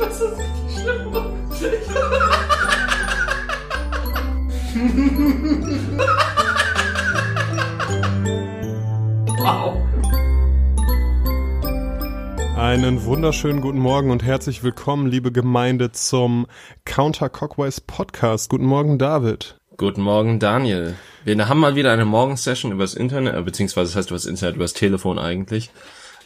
[0.00, 1.12] Das ist richtig schlimm.
[9.38, 9.76] wow.
[12.56, 16.46] Einen wunderschönen guten Morgen und herzlich willkommen, liebe Gemeinde, zum
[16.86, 18.48] Counter Cockwise Podcast.
[18.48, 19.58] Guten Morgen, David.
[19.76, 20.94] Guten Morgen, Daniel.
[21.24, 24.72] Wir haben mal wieder eine Morgensession übers Internet, äh, beziehungsweise das heißt übers Internet, übers
[24.72, 25.70] Telefon eigentlich.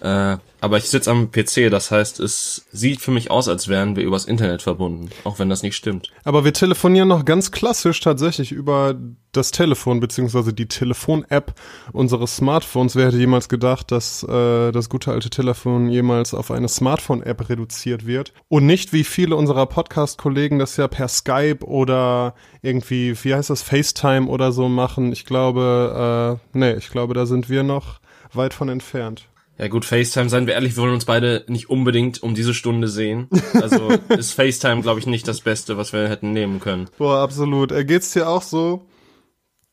[0.04, 3.96] Äh, aber ich sitze am PC, das heißt, es sieht für mich aus, als wären
[3.96, 6.10] wir übers Internet verbunden, auch wenn das nicht stimmt.
[6.24, 8.96] Aber wir telefonieren noch ganz klassisch tatsächlich über
[9.32, 11.54] das Telefon beziehungsweise die Telefon-App
[11.92, 12.96] unseres Smartphones.
[12.96, 18.06] Wer hätte jemals gedacht, dass äh, das gute alte Telefon jemals auf eine Smartphone-App reduziert
[18.06, 23.48] wird und nicht wie viele unserer Podcast-Kollegen das ja per Skype oder irgendwie, wie heißt
[23.48, 25.12] das, FaceTime oder so machen.
[25.12, 28.00] Ich glaube, äh, nee, ich glaube, da sind wir noch
[28.34, 29.28] weit von entfernt.
[29.56, 32.88] Ja gut, FaceTime, seien wir ehrlich, wir wollen uns beide nicht unbedingt um diese Stunde
[32.88, 33.28] sehen.
[33.54, 36.90] Also ist FaceTime, glaube ich, nicht das Beste, was wir hätten nehmen können.
[36.98, 37.70] Boah, absolut.
[37.70, 38.86] Äh, geht's dir auch so,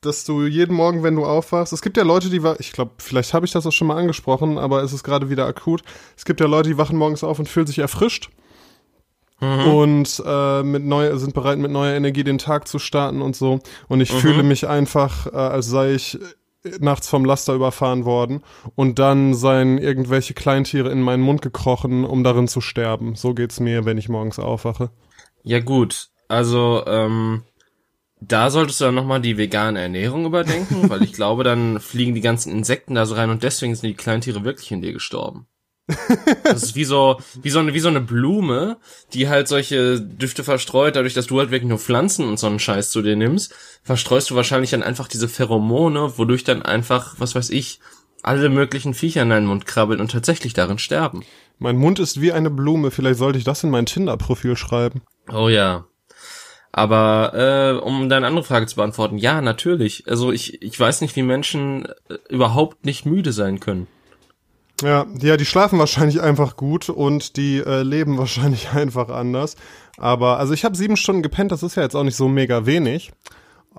[0.02, 3.33] dass du jeden Morgen, wenn du aufwachst, es gibt ja Leute, die, ich glaube, vielleicht
[3.33, 5.81] habe ich das auch schon mal angesprochen, aber es ist gerade wieder akut.
[6.16, 8.30] Es gibt ja Leute, die wachen morgens auf und fühlen sich erfrischt.
[9.39, 9.67] Mhm.
[9.67, 13.59] Und äh, mit neu, sind bereit, mit neuer Energie den Tag zu starten und so.
[13.88, 14.17] Und ich mhm.
[14.17, 16.19] fühle mich einfach, äh, als sei ich
[16.80, 18.44] nachts vom Laster überfahren worden
[18.76, 23.16] und dann seien irgendwelche Kleintiere in meinen Mund gekrochen, um darin zu sterben.
[23.16, 24.92] So geht's mir, wenn ich morgens aufwache.
[25.44, 27.44] Ja gut, also ähm,
[28.20, 32.22] da solltest du dann nochmal die vegane Ernährung überdenken, weil ich glaube, dann fliegen die
[32.22, 35.48] ganzen Insekten da so rein und deswegen sind die Kleintiere wirklich in dir gestorben.
[36.44, 38.78] Das ist wie so, wie so eine, wie so eine Blume,
[39.14, 42.59] die halt solche Düfte verstreut, dadurch, dass du halt wirklich nur Pflanzen und so einen
[42.59, 43.53] Scheiß zu dir nimmst,
[43.84, 47.80] verstreust du wahrscheinlich dann einfach diese Pheromone, wodurch dann einfach, was weiß ich,
[48.23, 51.23] alle möglichen Viecher in deinen Mund krabbeln und tatsächlich darin sterben.
[51.59, 55.02] Mein Mund ist wie eine Blume, vielleicht sollte ich das in mein Tinder-Profil schreiben.
[55.31, 55.86] Oh ja.
[56.72, 60.06] Aber äh, um deine andere Frage zu beantworten, ja, natürlich.
[60.08, 63.88] Also ich, ich weiß nicht, wie Menschen äh, überhaupt nicht müde sein können.
[64.81, 69.56] Ja, ja, die schlafen wahrscheinlich einfach gut und die äh, leben wahrscheinlich einfach anders.
[69.97, 72.66] Aber also ich habe sieben Stunden gepennt, das ist ja jetzt auch nicht so mega
[72.66, 73.12] wenig.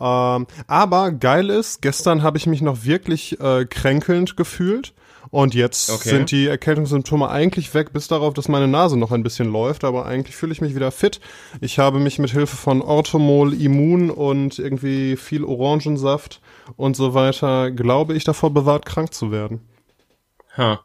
[0.01, 4.95] Ähm, aber geil ist, gestern habe ich mich noch wirklich äh, kränkelnd gefühlt.
[5.31, 6.11] Und jetzt okay.
[6.11, 9.85] sind die Erkältungssymptome eigentlich weg, bis darauf, dass meine Nase noch ein bisschen läuft.
[9.85, 11.21] Aber eigentlich fühle ich mich wieder fit.
[11.61, 16.43] Ich habe mich mit Hilfe von Orthomol immun und irgendwie viel Orangensaft
[16.77, 19.61] und so weiter, glaube ich, davor bewahrt, krank zu werden.
[20.57, 20.81] Ha.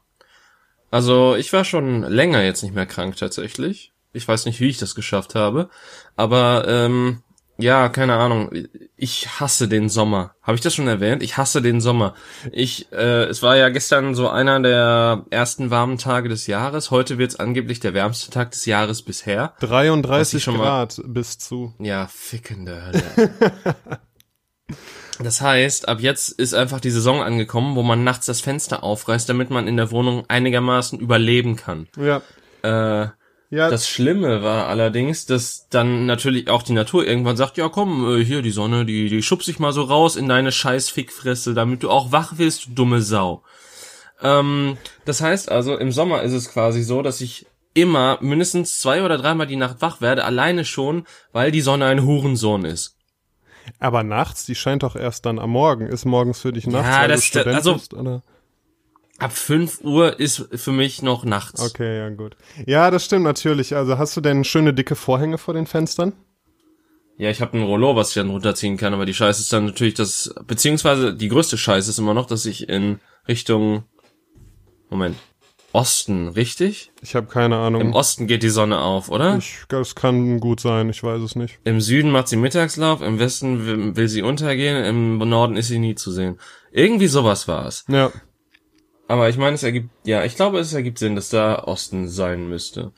[0.92, 3.92] Also ich war schon länger jetzt nicht mehr krank tatsächlich.
[4.14, 5.70] Ich weiß nicht, wie ich das geschafft habe.
[6.16, 7.22] Aber ähm,
[7.60, 8.52] ja, keine Ahnung.
[8.96, 10.36] Ich hasse den Sommer.
[10.44, 11.24] Habe ich das schon erwähnt?
[11.24, 12.14] Ich hasse den Sommer.
[12.52, 16.92] Ich, äh, es war ja gestern so einer der ersten warmen Tage des Jahres.
[16.92, 19.54] Heute wird's angeblich der wärmste Tag des Jahres bisher.
[19.60, 21.74] 33 Grad bis zu.
[21.80, 23.32] Ja, fickende Hölle.
[25.20, 29.28] Das heißt, ab jetzt ist einfach die Saison angekommen, wo man nachts das Fenster aufreißt,
[29.28, 31.88] damit man in der Wohnung einigermaßen überleben kann.
[31.98, 32.22] Ja.
[32.64, 33.10] Äh,
[33.50, 33.70] ja.
[33.70, 38.24] Das Schlimme war allerdings, dass dann natürlich auch die Natur irgendwann sagt, ja komm, äh,
[38.24, 41.82] hier die Sonne, die, die schubst dich mal so raus in deine scheiß Fickfresse, damit
[41.84, 43.44] du auch wach wirst, du dumme Sau.
[44.22, 49.04] Ähm, das heißt also, im Sommer ist es quasi so, dass ich immer mindestens zwei
[49.04, 52.97] oder dreimal die Nacht wach werde, alleine schon, weil die Sonne ein Hurensohn ist.
[53.80, 55.88] Aber nachts, die scheint doch erst dann am Morgen.
[55.88, 58.24] Ist morgens für dich nachts, ja, weil das, du Student also, bist, oder?
[59.20, 61.60] Ab 5 Uhr ist für mich noch nachts.
[61.60, 62.38] Okay, ja gut.
[62.66, 63.76] Ja, das stimmt natürlich.
[63.76, 66.14] Also hast du denn schöne dicke Vorhänge vor den Fenstern?
[67.18, 69.66] Ja, ich habe ein Rollo, was ich dann runterziehen kann, aber die Scheiße ist dann
[69.66, 73.86] natürlich das, beziehungsweise die größte Scheiße ist immer noch, dass ich in Richtung,
[74.92, 75.16] Moment,
[75.78, 76.92] Osten, richtig?
[77.04, 77.82] Ich habe keine Ahnung.
[77.82, 79.38] Im Osten geht die Sonne auf, oder?
[79.38, 81.60] Ich, das kann gut sein, ich weiß es nicht.
[81.66, 85.78] Im Süden macht sie Mittagslauf, im Westen will, will sie untergehen, im Norden ist sie
[85.78, 86.40] nie zu sehen.
[86.72, 87.86] Irgendwie sowas war es.
[87.90, 88.12] Ja.
[89.08, 92.50] Aber ich meine, es ergibt, ja, ich glaube, es ergibt Sinn, dass da Osten sein
[92.50, 92.92] müsste.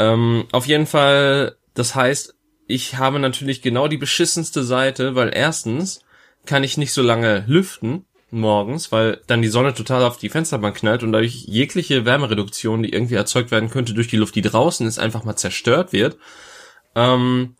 [0.00, 2.34] Ähm, auf jeden Fall, das heißt,
[2.66, 6.00] ich habe natürlich genau die beschissenste Seite, weil erstens
[6.46, 10.76] kann ich nicht so lange lüften, morgens, weil dann die Sonne total auf die Fensterbank
[10.76, 14.86] knallt und dadurch jegliche Wärmereduktion, die irgendwie erzeugt werden könnte durch die Luft, die draußen
[14.86, 16.18] ist, einfach mal zerstört wird.
[16.94, 17.56] Ähm,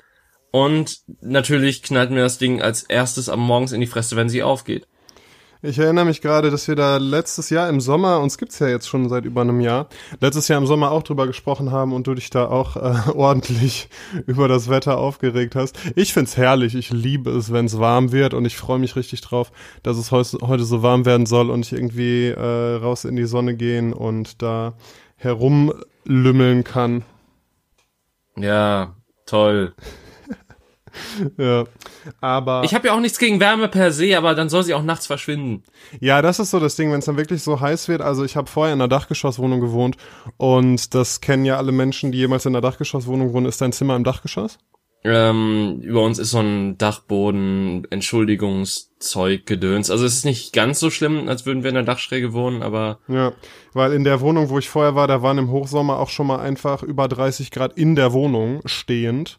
[0.51, 4.43] und natürlich knallt mir das Ding als erstes am Morgens in die Fresse, wenn sie
[4.43, 4.87] aufgeht.
[5.67, 8.87] Ich erinnere mich gerade, dass wir da letztes Jahr im Sommer, uns gibt's ja jetzt
[8.87, 9.89] schon seit über einem Jahr,
[10.21, 13.89] letztes Jahr im Sommer auch drüber gesprochen haben und du dich da auch äh, ordentlich
[14.27, 15.79] über das Wetter aufgeregt hast.
[15.97, 19.53] Ich find's herrlich, ich liebe es, wenn's warm wird und ich freue mich richtig drauf,
[19.83, 23.55] dass es heute so warm werden soll und ich irgendwie äh, raus in die Sonne
[23.55, 24.75] gehen und da
[25.17, 27.05] herumlümmeln kann.
[28.37, 29.73] Ja, toll.
[31.39, 31.65] ja.
[32.21, 32.63] Aber.
[32.65, 35.07] Ich habe ja auch nichts gegen Wärme per se, aber dann soll sie auch nachts
[35.07, 35.63] verschwinden.
[36.01, 38.03] Ja, das ist so das Ding, wenn es dann wirklich so heiß wird.
[38.03, 39.97] Also ich habe vorher in einer Dachgeschosswohnung gewohnt
[40.37, 43.47] und das kennen ja alle Menschen, die jemals in einer Dachgeschosswohnung wohnen.
[43.47, 44.59] Ist dein Zimmer im Dachgeschoss?
[45.07, 49.91] Ähm, über uns ist so ein Dachboden, Entschuldigungszeug, Gedöns.
[49.91, 53.01] Also es ist nicht ganz so schlimm, als würden wir in der Dachschräge wohnen, aber.
[53.07, 53.35] Ja,
[53.75, 56.41] weil in der Wohnung, wo ich vorher war, da waren im Hochsommer auch schon mal
[56.41, 59.39] einfach über 30 Grad in der Wohnung stehend.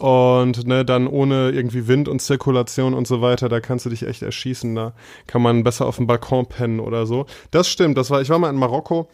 [0.00, 4.06] Und ne, dann ohne irgendwie Wind und Zirkulation und so weiter, da kannst du dich
[4.06, 4.74] echt erschießen.
[4.74, 4.92] Da
[5.26, 7.26] kann man besser auf dem Balkon pennen oder so.
[7.50, 9.08] Das stimmt, das war, ich war mal in Marokko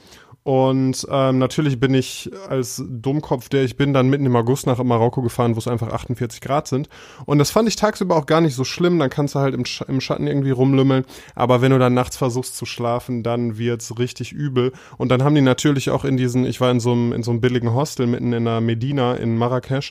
[0.47, 4.81] und ähm, natürlich bin ich als Dummkopf, der ich bin, dann mitten im August nach
[4.81, 6.89] Marokko gefahren, wo es einfach 48 Grad sind.
[7.25, 9.01] Und das fand ich tagsüber auch gar nicht so schlimm.
[9.01, 11.05] Dann kannst du halt im, Sch im Schatten irgendwie rumlümmeln.
[11.35, 14.71] Aber wenn du dann nachts versuchst zu schlafen, dann wird's richtig übel.
[14.99, 17.33] Und dann haben die natürlich auch in diesen, ich war in so einem, in so
[17.33, 19.91] einem billigen Hostel mitten in der Medina in Marrakesch.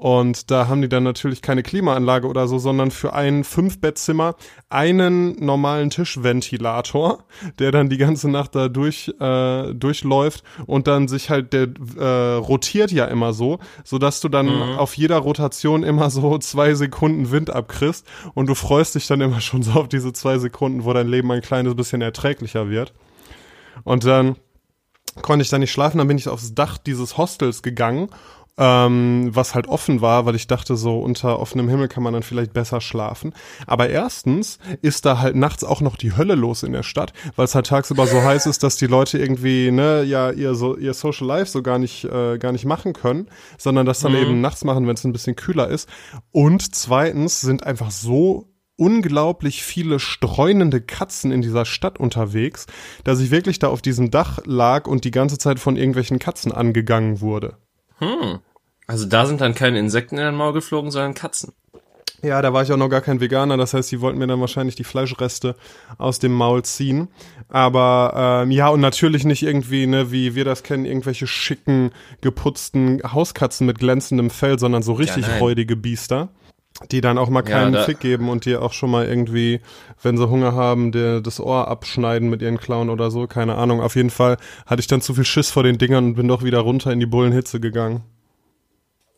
[0.00, 4.34] Und da haben die dann natürlich keine Klimaanlage oder so, sondern für ein Fünf-Bettzimmer
[4.70, 7.24] einen normalen Tischventilator,
[7.58, 11.68] der dann die ganze Nacht da durch, äh, durchläuft und dann sich halt, der
[11.98, 14.78] äh, rotiert ja immer so, so dass du dann mhm.
[14.78, 19.42] auf jeder Rotation immer so zwei Sekunden Wind abkriegst und du freust dich dann immer
[19.42, 22.94] schon so auf diese zwei Sekunden, wo dein Leben ein kleines bisschen erträglicher wird.
[23.84, 24.36] Und dann
[25.20, 28.08] konnte ich da nicht schlafen, dann bin ich aufs Dach dieses Hostels gegangen
[28.60, 32.22] ähm, was halt offen war, weil ich dachte, so unter offenem Himmel kann man dann
[32.22, 33.32] vielleicht besser schlafen.
[33.66, 37.46] Aber erstens ist da halt nachts auch noch die Hölle los in der Stadt, weil
[37.46, 40.92] es halt tagsüber so heiß ist, dass die Leute irgendwie, ne, ja, ihr so ihr
[40.92, 44.18] Social Life so gar nicht äh, gar nicht machen können, sondern das dann mhm.
[44.18, 45.88] eben nachts machen, wenn es ein bisschen kühler ist.
[46.30, 48.46] Und zweitens sind einfach so
[48.76, 52.66] unglaublich viele streunende Katzen in dieser Stadt unterwegs,
[53.04, 56.52] dass ich wirklich da auf diesem Dach lag und die ganze Zeit von irgendwelchen Katzen
[56.52, 57.56] angegangen wurde.
[57.98, 58.40] Hm.
[58.90, 61.52] Also da sind dann keine Insekten in den Maul geflogen, sondern Katzen.
[62.22, 64.40] Ja, da war ich auch noch gar kein Veganer, das heißt, sie wollten mir dann
[64.40, 65.54] wahrscheinlich die Fleischreste
[65.96, 67.06] aus dem Maul ziehen.
[67.48, 73.00] Aber ähm, ja, und natürlich nicht irgendwie, ne, wie wir das kennen, irgendwelche schicken, geputzten
[73.04, 76.30] Hauskatzen mit glänzendem Fell, sondern so richtig ja, räudige Biester,
[76.90, 79.60] die dann auch mal keinen ja, Fick geben und dir auch schon mal irgendwie,
[80.02, 83.80] wenn sie Hunger haben, dir das Ohr abschneiden mit ihren Klauen oder so, keine Ahnung.
[83.80, 86.42] Auf jeden Fall hatte ich dann zu viel Schiss vor den Dingern und bin doch
[86.42, 88.02] wieder runter in die Bullenhitze gegangen.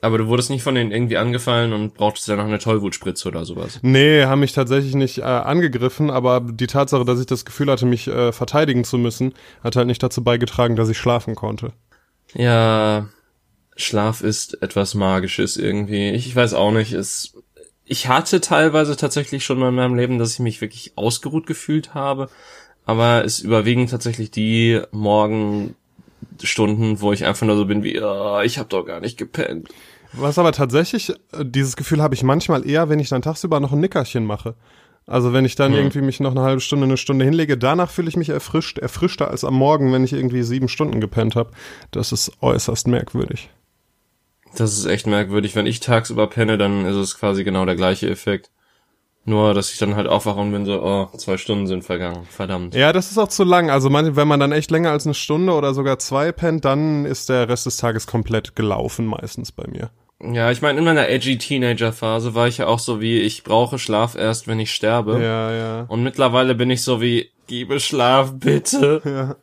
[0.02, 3.44] Aber du wurdest nicht von denen irgendwie angefallen und brauchtest ja noch eine Tollwutspritze oder
[3.44, 3.78] sowas.
[3.82, 7.86] Nee, haben mich tatsächlich nicht äh, angegriffen, aber die Tatsache, dass ich das Gefühl hatte,
[7.86, 9.32] mich äh, verteidigen zu müssen,
[9.62, 11.72] hat halt nicht dazu beigetragen, dass ich schlafen konnte.
[12.34, 13.06] Ja,
[13.76, 16.10] Schlaf ist etwas Magisches irgendwie.
[16.10, 17.34] Ich weiß auch nicht, es,
[17.84, 21.94] ich hatte teilweise tatsächlich schon mal in meinem Leben, dass ich mich wirklich ausgeruht gefühlt
[21.94, 22.28] habe,
[22.84, 28.58] aber es überwiegen tatsächlich die Morgenstunden, wo ich einfach nur so bin wie, oh, ich
[28.58, 29.68] habe doch gar nicht gepennt.
[30.12, 33.72] Was aber tatsächlich, äh, dieses Gefühl habe ich manchmal eher, wenn ich dann tagsüber noch
[33.72, 34.54] ein Nickerchen mache.
[35.06, 35.78] Also wenn ich dann hm.
[35.78, 39.30] irgendwie mich noch eine halbe Stunde, eine Stunde hinlege, danach fühle ich mich erfrischt, erfrischter
[39.30, 41.50] als am Morgen, wenn ich irgendwie sieben Stunden gepennt habe.
[41.90, 43.50] Das ist äußerst merkwürdig.
[44.54, 45.56] Das ist echt merkwürdig.
[45.56, 48.50] Wenn ich tagsüber penne, dann ist es quasi genau der gleiche Effekt.
[49.24, 52.26] Nur, dass ich dann halt aufwache und bin so, oh, zwei Stunden sind vergangen.
[52.28, 52.74] Verdammt.
[52.74, 53.70] Ja, das ist auch zu lang.
[53.70, 57.04] Also man, wenn man dann echt länger als eine Stunde oder sogar zwei pennt, dann
[57.04, 59.90] ist der Rest des Tages komplett gelaufen meistens bei mir.
[60.22, 63.78] Ja, ich meine, in meiner edgy Teenager-Phase war ich ja auch so wie, ich brauche
[63.78, 65.20] Schlaf erst, wenn ich sterbe.
[65.22, 65.84] Ja, ja.
[65.88, 69.02] Und mittlerweile bin ich so wie, gebe Schlaf, bitte.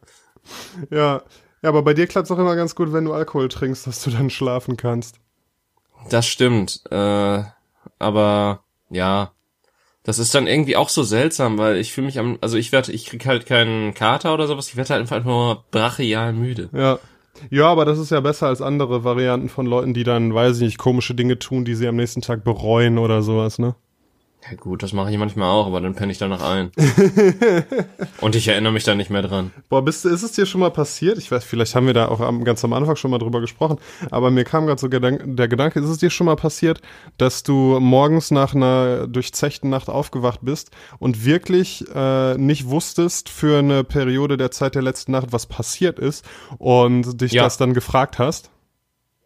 [0.89, 0.97] Ja.
[0.97, 1.21] Ja.
[1.61, 4.09] Ja, aber bei dir klappt's auch immer ganz gut, wenn du Alkohol trinkst, dass du
[4.09, 5.19] dann schlafen kannst.
[6.09, 6.81] Das stimmt.
[6.89, 7.43] Äh,
[7.99, 9.31] aber ja,
[10.03, 12.93] das ist dann irgendwie auch so seltsam, weil ich fühle mich am, also ich werde,
[12.93, 16.69] ich krieg halt keinen Kater oder sowas, ich werde halt einfach nur brachial müde.
[16.73, 16.99] Ja.
[17.49, 20.63] Ja, aber das ist ja besser als andere Varianten von Leuten, die dann, weiß ich
[20.63, 23.75] nicht, komische Dinge tun, die sie am nächsten Tag bereuen oder sowas, ne?
[24.47, 26.71] Ja gut, das mache ich manchmal auch, aber dann penne ich danach ein.
[28.21, 29.51] Und ich erinnere mich da nicht mehr dran.
[29.67, 31.17] Boah, bist du, ist es dir schon mal passiert?
[31.17, 33.79] Ich weiß, vielleicht haben wir da auch am, ganz am Anfang schon mal drüber gesprochen,
[34.11, 36.81] aber mir kam gerade so Gedank der Gedanke, ist es dir schon mal passiert,
[37.17, 43.59] dass du morgens nach einer durchzechten Nacht aufgewacht bist und wirklich äh, nicht wusstest für
[43.59, 46.25] eine Periode der Zeit der letzten Nacht, was passiert ist
[46.57, 47.43] und dich ja.
[47.43, 48.51] das dann gefragt hast?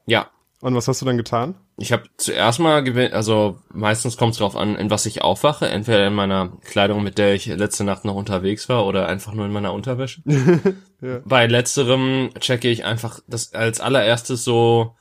[0.07, 0.27] Ja.
[0.61, 1.55] Und was hast du dann getan?
[1.77, 5.67] Ich habe zuerst mal gewählt, also meistens kommt es darauf an, in was ich aufwache.
[5.67, 9.45] Entweder in meiner Kleidung, mit der ich letzte Nacht noch unterwegs war, oder einfach nur
[9.45, 10.21] in meiner Unterwäsche.
[11.01, 11.21] ja.
[11.25, 14.95] Bei letzterem checke ich einfach das als allererstes so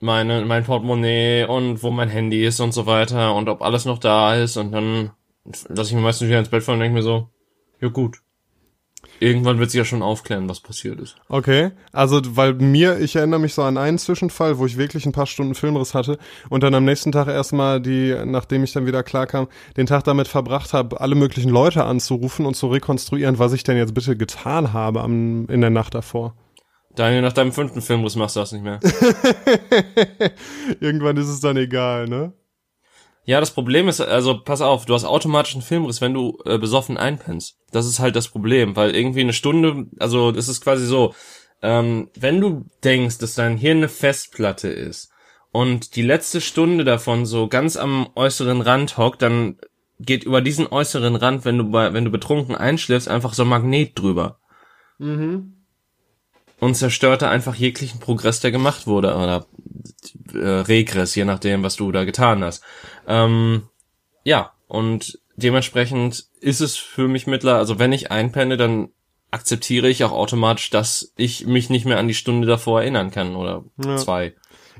[0.00, 3.98] meine mein Portemonnaie und wo mein Handy ist und so weiter und ob alles noch
[3.98, 5.12] da ist und dann
[5.68, 7.28] lasse ich mir meistens wieder ins Bett fallen und denke mir so,
[7.80, 8.23] ja gut.
[9.24, 11.16] Irgendwann wird sich ja schon aufklären, was passiert ist.
[11.28, 15.12] Okay, also weil mir, ich erinnere mich so an einen Zwischenfall, wo ich wirklich ein
[15.12, 16.18] paar Stunden Filmriss hatte
[16.50, 20.28] und dann am nächsten Tag erstmal die, nachdem ich dann wieder klarkam, den Tag damit
[20.28, 24.72] verbracht habe, alle möglichen Leute anzurufen und zu rekonstruieren, was ich denn jetzt bitte getan
[24.72, 26.34] habe am, in der Nacht davor.
[26.94, 28.78] Daniel, nach deinem fünften Filmriss machst du das nicht mehr.
[30.80, 32.32] Irgendwann ist es dann egal, ne?
[33.24, 36.58] Ja, das Problem ist, also pass auf, du hast automatisch einen Filmriss, wenn du äh,
[36.58, 37.56] besoffen einpennst.
[37.72, 41.14] Das ist halt das Problem, weil irgendwie eine Stunde, also das ist quasi so,
[41.62, 45.10] ähm, wenn du denkst, dass dein Hirn eine Festplatte ist
[45.52, 49.56] und die letzte Stunde davon so ganz am äußeren Rand hockt, dann
[49.98, 53.48] geht über diesen äußeren Rand, wenn du bei, wenn du betrunken einschläfst, einfach so ein
[53.48, 54.38] Magnet drüber.
[54.98, 55.54] Mhm
[56.60, 59.46] und zerstörte einfach jeglichen Progress, der gemacht wurde, oder
[60.32, 62.62] äh, Regress, je nachdem, was du da getan hast.
[63.06, 63.68] Ähm,
[64.24, 68.88] ja, und dementsprechend ist es für mich mittler, also wenn ich einpenne, dann
[69.30, 73.34] akzeptiere ich auch automatisch, dass ich mich nicht mehr an die Stunde davor erinnern kann
[73.34, 73.96] oder ja.
[73.96, 74.34] zwei.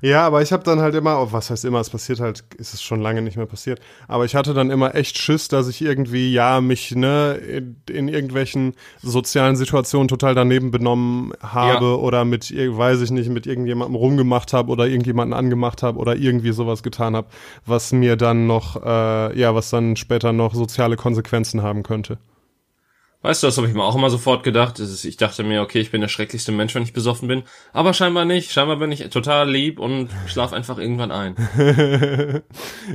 [0.04, 2.74] Ja, aber ich habe dann halt immer, oh, was heißt immer, es passiert halt, ist
[2.74, 5.80] es schon lange nicht mehr passiert, aber ich hatte dann immer echt Schiss, dass ich
[5.80, 11.92] irgendwie, ja, mich, ne, in, in irgendwelchen sozialen Situationen total daneben benommen habe ja.
[11.94, 16.52] oder mit, weiß ich nicht, mit irgendjemandem rumgemacht habe oder irgendjemanden angemacht habe oder irgendwie
[16.52, 17.28] sowas getan habe,
[17.64, 22.18] was mir dann noch, äh, ja, was dann später noch soziale Konsequenzen haben könnte.
[23.24, 24.78] Weißt du, das habe ich mir auch immer sofort gedacht.
[24.78, 27.44] Ich dachte mir, okay, ich bin der schrecklichste Mensch, wenn ich besoffen bin.
[27.72, 28.52] Aber scheinbar nicht.
[28.52, 31.34] Scheinbar bin ich total lieb und schlaf einfach irgendwann ein.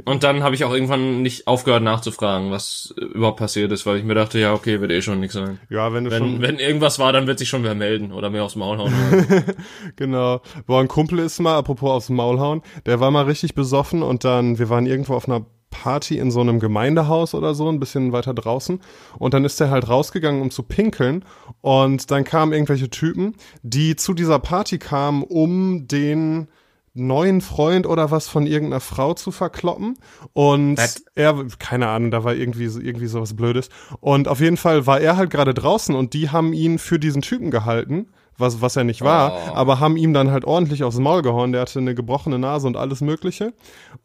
[0.06, 4.04] und dann habe ich auch irgendwann nicht aufgehört nachzufragen, was überhaupt passiert ist, weil ich
[4.04, 5.60] mir dachte, ja, okay, wird eh schon nichts sein.
[5.68, 6.42] Ja, wenn du wenn, schon...
[6.44, 8.94] Wenn irgendwas war, dann wird sich schon wer melden oder mir aufs Maul hauen.
[9.96, 10.42] genau.
[10.68, 14.26] Boah, ein Kumpel ist mal, apropos aufs Maul hauen, der war mal richtig besoffen und
[14.26, 15.48] dann, wir waren irgendwo auf einer
[15.82, 18.82] Party in so einem Gemeindehaus oder so, ein bisschen weiter draußen.
[19.18, 21.24] Und dann ist er halt rausgegangen, um zu pinkeln.
[21.62, 26.50] Und dann kamen irgendwelche Typen, die zu dieser Party kamen, um den
[26.94, 29.98] neuen Freund oder was von irgendeiner Frau zu verkloppen.
[30.34, 33.70] Und That er, keine Ahnung, da war irgendwie, irgendwie sowas Blödes.
[34.02, 37.22] Und auf jeden Fall war er halt gerade draußen und die haben ihn für diesen
[37.22, 38.08] Typen gehalten
[38.40, 39.56] was, was er nicht war, oh.
[39.56, 41.52] aber haben ihm dann halt ordentlich aufs Maul gehauen.
[41.52, 43.54] Der hatte eine gebrochene Nase und alles Mögliche.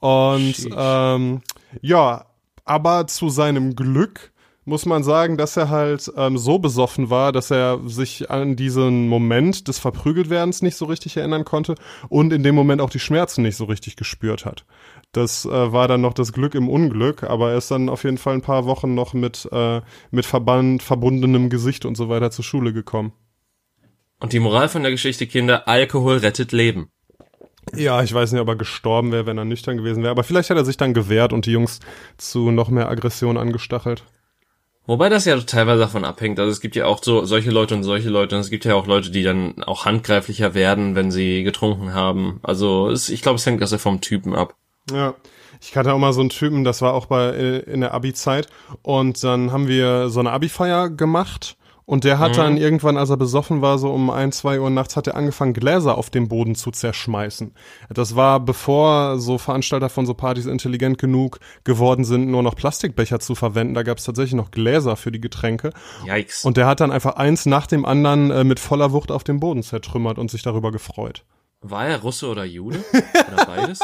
[0.00, 1.40] Und ähm,
[1.80, 2.26] ja,
[2.64, 4.32] aber zu seinem Glück
[4.64, 9.08] muss man sagen, dass er halt ähm, so besoffen war, dass er sich an diesen
[9.08, 11.74] Moment des Verprügeltwerdens nicht so richtig erinnern konnte
[12.08, 14.64] und in dem Moment auch die Schmerzen nicht so richtig gespürt hat.
[15.12, 18.18] Das äh, war dann noch das Glück im Unglück, aber er ist dann auf jeden
[18.18, 22.44] Fall ein paar Wochen noch mit, äh, mit Verband, verbundenem Gesicht und so weiter zur
[22.44, 23.12] Schule gekommen.
[24.20, 26.88] Und die Moral von der Geschichte, Kinder, Alkohol rettet Leben.
[27.76, 30.10] Ja, ich weiß nicht, ob er gestorben wäre, wenn er nüchtern gewesen wäre.
[30.10, 31.80] Aber vielleicht hat er sich dann gewehrt und die Jungs
[32.16, 34.04] zu noch mehr Aggression angestachelt.
[34.86, 36.38] Wobei das ja teilweise davon abhängt.
[36.38, 38.36] Also es gibt ja auch so solche Leute und solche Leute.
[38.36, 42.38] Und es gibt ja auch Leute, die dann auch handgreiflicher werden, wenn sie getrunken haben.
[42.42, 44.54] Also es, ich glaube, es hängt also vom Typen ab.
[44.92, 45.14] Ja.
[45.62, 48.48] Ich hatte auch mal so einen Typen, das war auch bei in der Abi-Zeit.
[48.82, 51.56] Und dann haben wir so eine Abi-Feier gemacht.
[51.86, 52.36] Und der hat mhm.
[52.36, 55.52] dann irgendwann, als er besoffen war, so um ein, zwei Uhr nachts, hat er angefangen,
[55.52, 57.52] Gläser auf dem Boden zu zerschmeißen.
[57.90, 63.20] Das war bevor so Veranstalter von so Partys intelligent genug geworden sind, nur noch Plastikbecher
[63.20, 63.74] zu verwenden.
[63.74, 65.72] Da gab es tatsächlich noch Gläser für die Getränke.
[66.06, 66.44] Yikes.
[66.44, 69.40] Und der hat dann einfach eins nach dem anderen äh, mit voller Wucht auf dem
[69.40, 71.24] Boden zertrümmert und sich darüber gefreut.
[71.66, 72.84] War er Russe oder Jude?
[72.92, 73.80] Oder beides?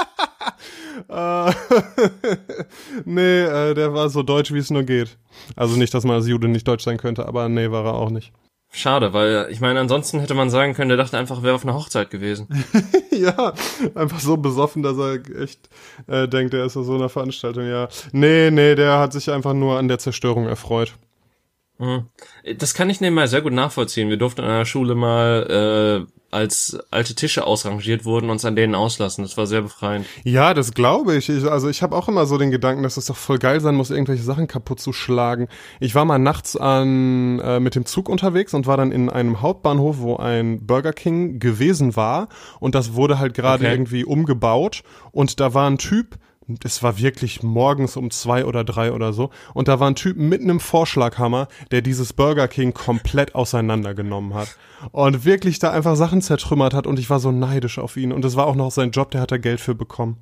[1.08, 1.52] Äh,
[3.06, 5.16] nee, äh, der war so deutsch, wie es nur geht.
[5.56, 8.10] Also nicht, dass man als Jude nicht deutsch sein könnte, aber nee, war er auch
[8.10, 8.32] nicht.
[8.70, 11.64] Schade, weil ich meine, ansonsten hätte man sagen können, der dachte einfach, er wäre auf
[11.64, 12.48] einer Hochzeit gewesen.
[13.10, 13.54] ja,
[13.94, 15.70] einfach so besoffen, dass er echt
[16.06, 17.88] äh, denkt, er ist auf so einer Veranstaltung, ja.
[18.12, 20.96] Nee, nee, der hat sich einfach nur an der Zerstörung erfreut.
[21.78, 22.08] Mhm.
[22.58, 24.10] Das kann ich nebenbei sehr gut nachvollziehen.
[24.10, 28.74] Wir durften an der Schule mal äh, als alte Tische ausrangiert wurden, uns an denen
[28.74, 29.22] auslassen.
[29.22, 30.06] Das war sehr befreiend.
[30.24, 31.28] Ja, das glaube ich.
[31.28, 31.44] ich.
[31.44, 33.90] Also ich habe auch immer so den Gedanken, dass es doch voll geil sein muss,
[33.90, 35.48] irgendwelche Sachen kaputt zu schlagen.
[35.80, 39.40] Ich war mal nachts an äh, mit dem Zug unterwegs und war dann in einem
[39.40, 42.28] Hauptbahnhof, wo ein Burger King gewesen war
[42.60, 43.72] und das wurde halt gerade okay.
[43.72, 44.82] irgendwie umgebaut
[45.12, 46.18] und da war ein Typ,
[46.64, 49.30] es war wirklich morgens um zwei oder drei oder so.
[49.54, 54.56] Und da war ein Typ mit einem Vorschlaghammer, der dieses Burger King komplett auseinandergenommen hat.
[54.92, 56.86] Und wirklich da einfach Sachen zertrümmert hat.
[56.86, 58.12] Und ich war so neidisch auf ihn.
[58.12, 60.16] Und es war auch noch sein Job, der hat da Geld für bekommen.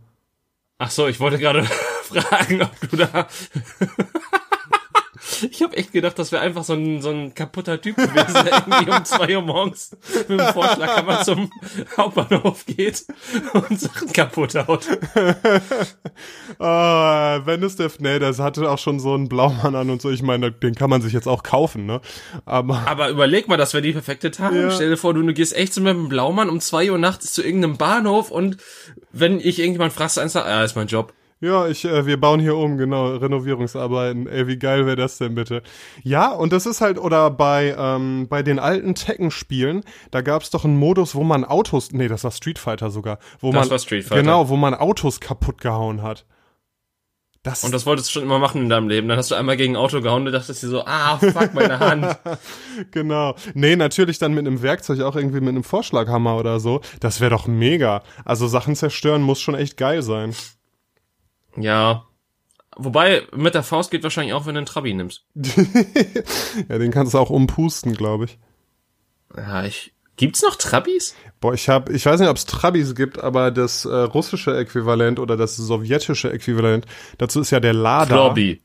[0.79, 1.65] Ach so, ich wollte gerade
[2.03, 3.27] fragen, ob du da
[5.50, 8.64] Ich habe echt gedacht, das wäre einfach so ein, so ein kaputter Typ gewesen, der
[8.66, 9.97] irgendwie um zwei Uhr morgens
[10.28, 11.50] mit dem Vorschlaghammer zum
[11.97, 13.04] Hauptbahnhof geht
[13.52, 14.87] und Sachen kaputt haut.
[16.59, 20.11] Ah, wenn es der, nee, das hatte auch schon so einen Blaumann an und so.
[20.11, 22.00] Ich meine, den kann man sich jetzt auch kaufen, ne?
[22.45, 24.62] Aber, Aber überleg mal, das wäre die perfekte Tarnung.
[24.62, 24.71] Ja.
[24.71, 27.33] Stell dir vor, du, du gehst echt so mit dem Blaumann um zwei Uhr nachts
[27.33, 28.57] zu irgendeinem Bahnhof und
[29.12, 31.12] wenn ich irgendjemand fragst, eins, ja, ist mein Job.
[31.40, 34.26] Ja, ich, äh, wir bauen hier um, genau, Renovierungsarbeiten.
[34.26, 35.62] Ey, wie geil wäre das denn bitte?
[36.02, 40.64] Ja, und das ist halt, oder bei, ähm, bei den alten Tekken-Spielen, da gab's doch
[40.64, 43.78] einen Modus, wo man Autos, nee, das war Street Fighter sogar, wo Das man, war
[43.78, 44.23] Street Fighter.
[44.23, 46.25] genau, wo man Autos kaputt gehauen hat.
[47.45, 49.07] Das, Und das wolltest du schon immer machen in deinem Leben.
[49.09, 51.78] Dann hast du einmal gegen ein Auto gehauen und dachtest dir so, ah, fuck, meine
[51.78, 52.18] Hand.
[52.90, 53.35] Genau.
[53.54, 56.80] Nee, natürlich dann mit einem Werkzeug, auch irgendwie mit einem Vorschlaghammer oder so.
[57.00, 58.02] Das wäre doch mega.
[58.25, 60.35] Also Sachen zerstören muss schon echt geil sein.
[61.61, 62.05] Ja.
[62.77, 65.25] Wobei, mit der Faust geht wahrscheinlich auch, wenn du einen Trabi nimmst.
[66.69, 68.38] Ja, den kannst du auch umpusten, glaube ich.
[69.37, 69.93] Ja, ich.
[70.17, 71.15] Gibt's noch Trabis?
[71.41, 75.21] Boah, ich habe, ich weiß nicht, ob es Trabis gibt, aber das äh, russische Äquivalent
[75.21, 76.87] oder das sowjetische Äquivalent
[77.19, 78.17] dazu ist ja der Lada.
[78.17, 78.61] Trabi.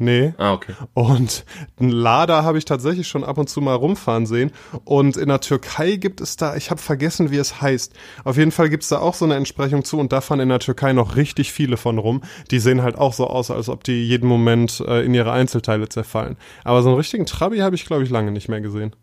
[0.00, 0.32] Nee.
[0.38, 0.74] Ah, okay.
[0.94, 1.44] Und
[1.80, 4.52] ein Lada habe ich tatsächlich schon ab und zu mal rumfahren sehen.
[4.84, 7.92] Und in der Türkei gibt es da, ich habe vergessen, wie es heißt.
[8.24, 10.50] Auf jeden Fall gibt es da auch so eine Entsprechung zu und da fahren in
[10.50, 12.22] der Türkei noch richtig viele von rum.
[12.52, 15.88] Die sehen halt auch so aus, als ob die jeden Moment äh, in ihre Einzelteile
[15.88, 16.36] zerfallen.
[16.62, 18.94] Aber so einen richtigen Trabi habe ich, glaube ich, lange nicht mehr gesehen.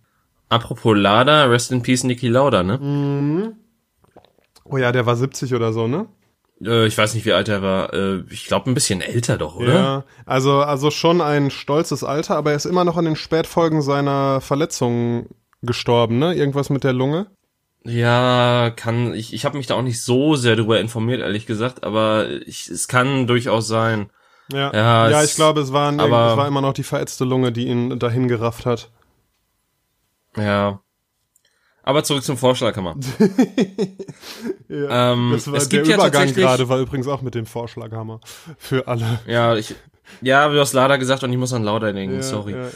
[0.47, 2.79] Apropos Lada, Rest in Peace Niki Lauda, ne?
[4.63, 6.07] Oh ja, der war 70 oder so, ne?
[6.63, 7.93] Äh, ich weiß nicht, wie alt er war.
[7.93, 9.73] Äh, ich glaube, ein bisschen älter doch, oder?
[9.73, 13.81] Ja, also, also schon ein stolzes Alter, aber er ist immer noch an den Spätfolgen
[13.81, 15.29] seiner Verletzungen
[15.61, 16.33] gestorben, ne?
[16.33, 17.27] Irgendwas mit der Lunge.
[17.83, 19.13] Ja, kann.
[19.13, 22.67] Ich, ich habe mich da auch nicht so sehr darüber informiert, ehrlich gesagt, aber ich,
[22.67, 24.09] es kann durchaus sein.
[24.51, 27.25] Ja, Ja, ja es- ich glaube, es, waren, aber- es war immer noch die verätzte
[27.25, 28.91] Lunge, die ihn dahin gerafft hat.
[30.37, 30.79] Ja.
[31.87, 32.95] Aber zurück zum Vorschlaghammer.
[34.67, 37.35] Ja, Ähm, das war, es der gibt ja Übergang tatsächlich- gerade war übrigens auch mit
[37.35, 38.19] dem Vorschlaghammer.
[38.57, 39.19] Für alle.
[39.27, 39.75] Ja, ich.
[40.21, 42.53] Ja, du hast Lada gesagt und ich muss an Lauda denken, Ja, sorry.
[42.53, 42.71] Ja, ja.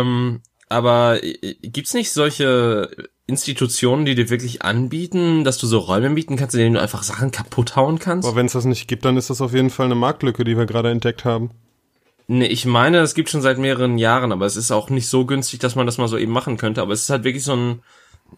[0.00, 2.90] Ähm, aber äh, gibt's nicht solche
[3.26, 7.02] Institutionen, die dir wirklich anbieten, dass du so Räume mieten kannst, in denen du einfach
[7.02, 8.28] Sachen kaputt hauen kannst?
[8.28, 10.56] Aber wenn es das nicht gibt, dann ist das auf jeden Fall eine Marktlücke, die
[10.58, 11.50] wir gerade entdeckt haben.
[12.26, 15.24] Nee, ich meine, es gibt schon seit mehreren Jahren, aber es ist auch nicht so
[15.26, 16.82] günstig, dass man das mal so eben machen könnte.
[16.82, 17.82] Aber es ist halt wirklich so ein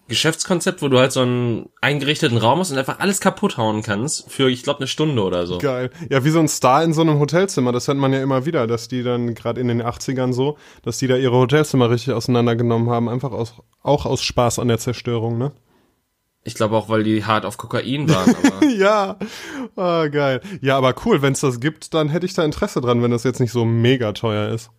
[0.08, 4.30] Geschäftskonzept, wo du halt so einen eingerichteten Raum hast und einfach alles kaputt hauen kannst
[4.30, 5.58] für, ich glaube, eine Stunde oder so.
[5.58, 5.90] Geil.
[6.10, 7.72] Ja, wie so ein Star in so einem Hotelzimmer.
[7.72, 10.98] Das hört man ja immer wieder, dass die dann gerade in den 80ern so, dass
[10.98, 13.08] die da ihre Hotelzimmer richtig auseinandergenommen haben.
[13.08, 15.52] Einfach aus, auch aus Spaß an der Zerstörung, ne?
[16.46, 18.36] Ich glaube auch, weil die hart auf Kokain waren.
[18.36, 19.16] Aber ja,
[19.74, 20.40] ah, geil.
[20.60, 23.24] Ja, aber cool, wenn es das gibt, dann hätte ich da Interesse dran, wenn das
[23.24, 24.70] jetzt nicht so mega teuer ist.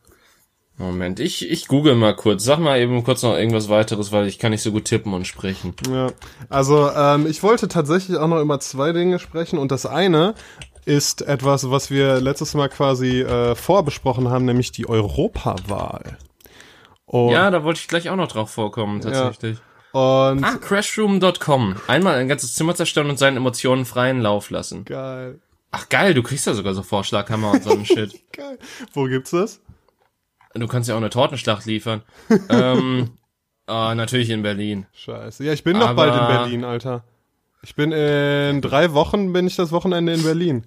[0.79, 2.43] Moment, ich, ich google mal kurz.
[2.43, 5.25] Sag mal eben kurz noch irgendwas weiteres, weil ich kann nicht so gut tippen und
[5.25, 5.73] sprechen.
[5.91, 6.11] Ja,
[6.49, 10.35] also ähm, ich wollte tatsächlich auch noch über zwei Dinge sprechen und das eine
[10.85, 16.17] ist etwas, was wir letztes Mal quasi äh, vorbesprochen haben, nämlich die Europawahl.
[17.07, 19.57] Und, Ja, da wollte ich gleich auch noch drauf vorkommen, tatsächlich.
[19.93, 21.75] und Ah, crashroom.com.
[21.87, 24.85] Einmal ein ganzes Zimmer zerstören und seinen Emotionen freien Lauf lassen.
[24.85, 25.39] geil,
[25.71, 28.13] Ach geil, du kriegst ja sogar so Vorschlaghammer und so einen Shit.
[28.31, 28.57] geil.
[28.93, 29.59] Wo gibt's das?
[30.59, 32.01] Du kannst ja auch eine Tortenschlacht liefern.
[32.49, 33.11] ähm,
[33.65, 34.85] ah, natürlich in Berlin.
[34.93, 35.43] Scheiße.
[35.43, 37.03] Ja, ich bin noch Aber- bald in Berlin, Alter.
[37.63, 40.65] Ich bin in drei Wochen bin ich das Wochenende in Berlin.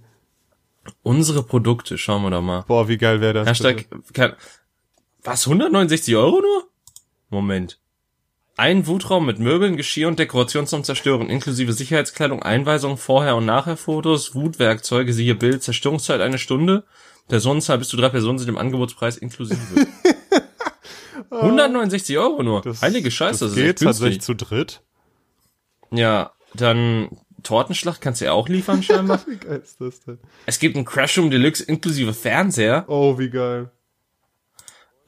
[1.03, 2.64] Unsere Produkte, schauen wir doch mal.
[2.66, 3.48] Boah, wie geil wäre das?
[3.48, 4.35] Hashtag, kann,
[5.22, 6.68] was, 169 Euro nur?
[7.29, 7.79] Moment.
[8.57, 14.35] Ein Wutraum mit Möbeln, Geschirr und Dekoration zum Zerstören, inklusive Sicherheitskleidung, Einweisung, Vorher- und Nachher-Fotos,
[14.35, 16.85] Wutwerkzeuge, siehe Bild, Zerstörungszeit eine Stunde,
[17.28, 19.59] Personenzahl bis zu drei Personen sind im Angebotspreis inklusive.
[21.30, 22.62] 169 Euro nur.
[22.62, 24.83] Das- Heilige Scheiße, das das, geht echt tatsächlich zu dritt.
[25.92, 27.09] Ja, dann
[27.42, 29.20] Tortenschlacht kannst du ja auch liefern scheinbar.
[29.26, 30.18] Wie geil ist das denn?
[30.46, 33.70] es gibt ein Crashroom Deluxe inklusive Fernseher Oh, wie geil.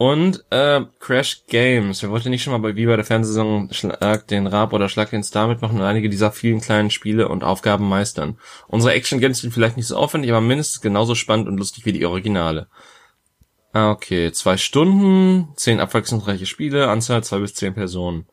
[0.03, 2.03] Und äh, Crash Games.
[2.03, 5.11] Wer wollte nicht schon mal bei wie bei der Fernsehsaison Schlag den Rab oder Schlag
[5.11, 8.37] den Star mitmachen und einige dieser vielen kleinen Spiele und Aufgaben meistern?
[8.67, 11.93] Unsere Action Games sind vielleicht nicht so aufwendig, aber mindestens genauso spannend und lustig wie
[11.93, 12.67] die Originale.
[13.73, 14.33] Ah, okay.
[14.33, 18.27] Zwei Stunden, zehn abwechslungsreiche Spiele, Anzahl zwei bis zehn Personen.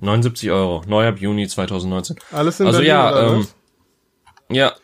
[0.00, 0.82] 79 Euro.
[0.88, 2.16] Neu ab Juni 2019.
[2.32, 3.46] Alles in Also Berlin, ja, ähm?
[4.50, 4.74] Ja,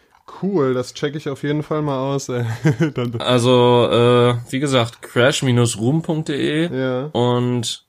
[0.43, 2.29] Cool, das checke ich auf jeden Fall mal aus.
[3.19, 7.05] Also, äh, wie gesagt, crash-room.de ja.
[7.13, 7.87] und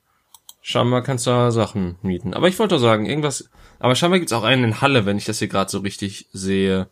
[0.60, 2.34] scheinbar kannst du da Sachen mieten.
[2.34, 5.24] Aber ich wollte doch sagen, irgendwas, aber scheinbar gibt's auch einen in Halle, wenn ich
[5.24, 6.88] das hier gerade so richtig sehe.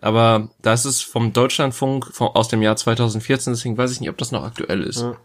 [0.00, 4.18] Aber das ist vom Deutschlandfunk vom, aus dem Jahr 2014, deswegen weiß ich nicht, ob
[4.18, 5.00] das noch aktuell ist.
[5.00, 5.16] Ja.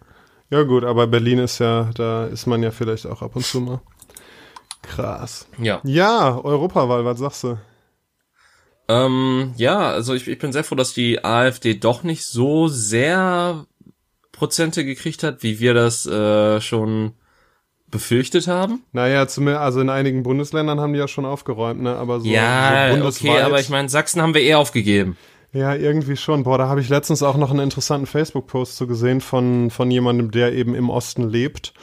[0.50, 3.60] Ja gut, aber Berlin ist ja, da ist man ja vielleicht auch ab und zu
[3.60, 3.82] mal.
[4.84, 5.48] Krass.
[5.58, 5.82] Ja.
[5.84, 7.58] Ja, Europawahl, was sagst du?
[8.88, 13.66] Ähm, ja, also ich, ich bin sehr froh, dass die AfD doch nicht so sehr
[14.32, 17.14] Prozente gekriegt hat, wie wir das äh, schon
[17.90, 18.84] befürchtet haben.
[18.92, 21.96] Naja, zumindest, also in einigen Bundesländern haben die ja schon aufgeräumt, ne?
[21.96, 25.16] Aber so, ja, so okay, aber ich meine, Sachsen haben wir eher aufgegeben.
[25.54, 26.44] Ja, irgendwie schon.
[26.44, 30.32] Boah, da habe ich letztens auch noch einen interessanten Facebook-Post zu gesehen von, von jemandem,
[30.32, 31.74] der eben im Osten lebt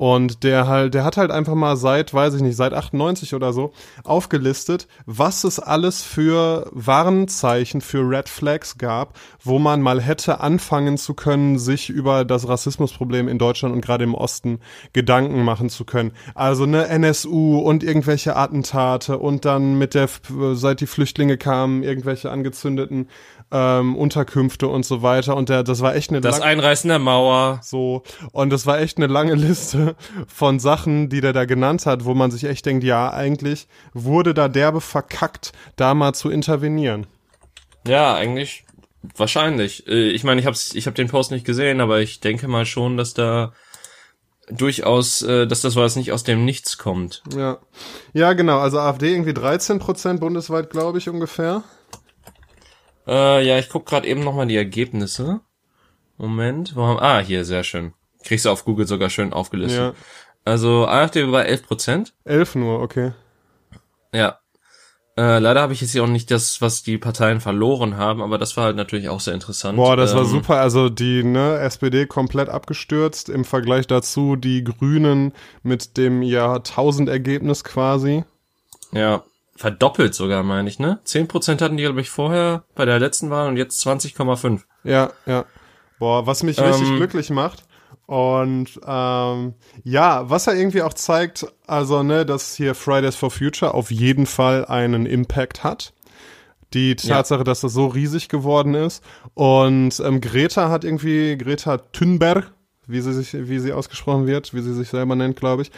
[0.00, 3.52] und der halt, der hat halt einfach mal seit, weiß ich nicht, seit 98 oder
[3.52, 10.40] so aufgelistet, was es alles für Warnzeichen für Red Flags gab, wo man mal hätte
[10.40, 14.60] anfangen zu können, sich über das Rassismusproblem in Deutschland und gerade im Osten
[14.94, 16.12] Gedanken machen zu können.
[16.34, 20.08] Also ne NSU und irgendwelche Attentate und dann mit der,
[20.54, 23.08] seit die Flüchtlinge kamen, irgendwelche angezündeten
[23.52, 25.36] ähm, Unterkünfte und so weiter.
[25.36, 27.60] Und der, das war echt eine Das Einreißen der Mauer.
[27.62, 28.02] So.
[28.32, 32.14] Und das war echt eine lange Liste von Sachen, die der da genannt hat, wo
[32.14, 37.06] man sich echt denkt, ja, eigentlich wurde da derbe verkackt, da mal zu intervenieren.
[37.86, 38.64] Ja, eigentlich
[39.16, 39.86] wahrscheinlich.
[39.86, 42.66] Äh, ich meine, ich hab's, ich hab den Post nicht gesehen, aber ich denke mal
[42.66, 43.52] schon, dass da
[44.50, 47.22] durchaus, äh, dass das was nicht aus dem Nichts kommt.
[47.34, 47.58] Ja.
[48.12, 48.58] Ja, genau.
[48.58, 51.62] Also AfD irgendwie 13 Prozent bundesweit, glaube ich, ungefähr.
[53.06, 55.40] Äh, ja, ich guck gerade eben nochmal die Ergebnisse.
[56.16, 57.94] Moment, wo haben, ah, hier, sehr schön.
[58.24, 59.80] Kriegst du auf Google sogar schön aufgelistet.
[59.80, 59.94] Ja.
[60.44, 62.14] Also AfD war 11 Prozent.
[62.24, 63.12] 11 nur, okay.
[64.12, 64.38] Ja.
[65.16, 68.38] Äh, leider habe ich jetzt hier auch nicht das, was die Parteien verloren haben, aber
[68.38, 69.76] das war halt natürlich auch sehr interessant.
[69.76, 70.60] Boah, das ähm, war super.
[70.60, 75.32] Also die ne, SPD komplett abgestürzt im Vergleich dazu die Grünen
[75.62, 78.24] mit dem Jahrtausendergebnis quasi.
[78.92, 79.24] Ja,
[79.60, 81.00] verdoppelt sogar, meine ich, ne?
[81.04, 84.62] 10% hatten die, glaube ich, vorher bei der letzten Wahl und jetzt 20,5.
[84.84, 85.44] Ja, ja.
[85.98, 87.64] Boah, was mich ähm, richtig glücklich macht.
[88.06, 93.74] Und ähm, ja, was er irgendwie auch zeigt, also ne, dass hier Fridays for Future
[93.74, 95.92] auf jeden Fall einen Impact hat.
[96.72, 97.44] Die Tatsache, ja.
[97.44, 99.04] dass das so riesig geworden ist.
[99.34, 102.50] Und ähm, Greta hat irgendwie, Greta Thunberg,
[102.86, 105.70] wie sie sich, wie sie ausgesprochen wird, wie sie sich selber nennt, glaube ich,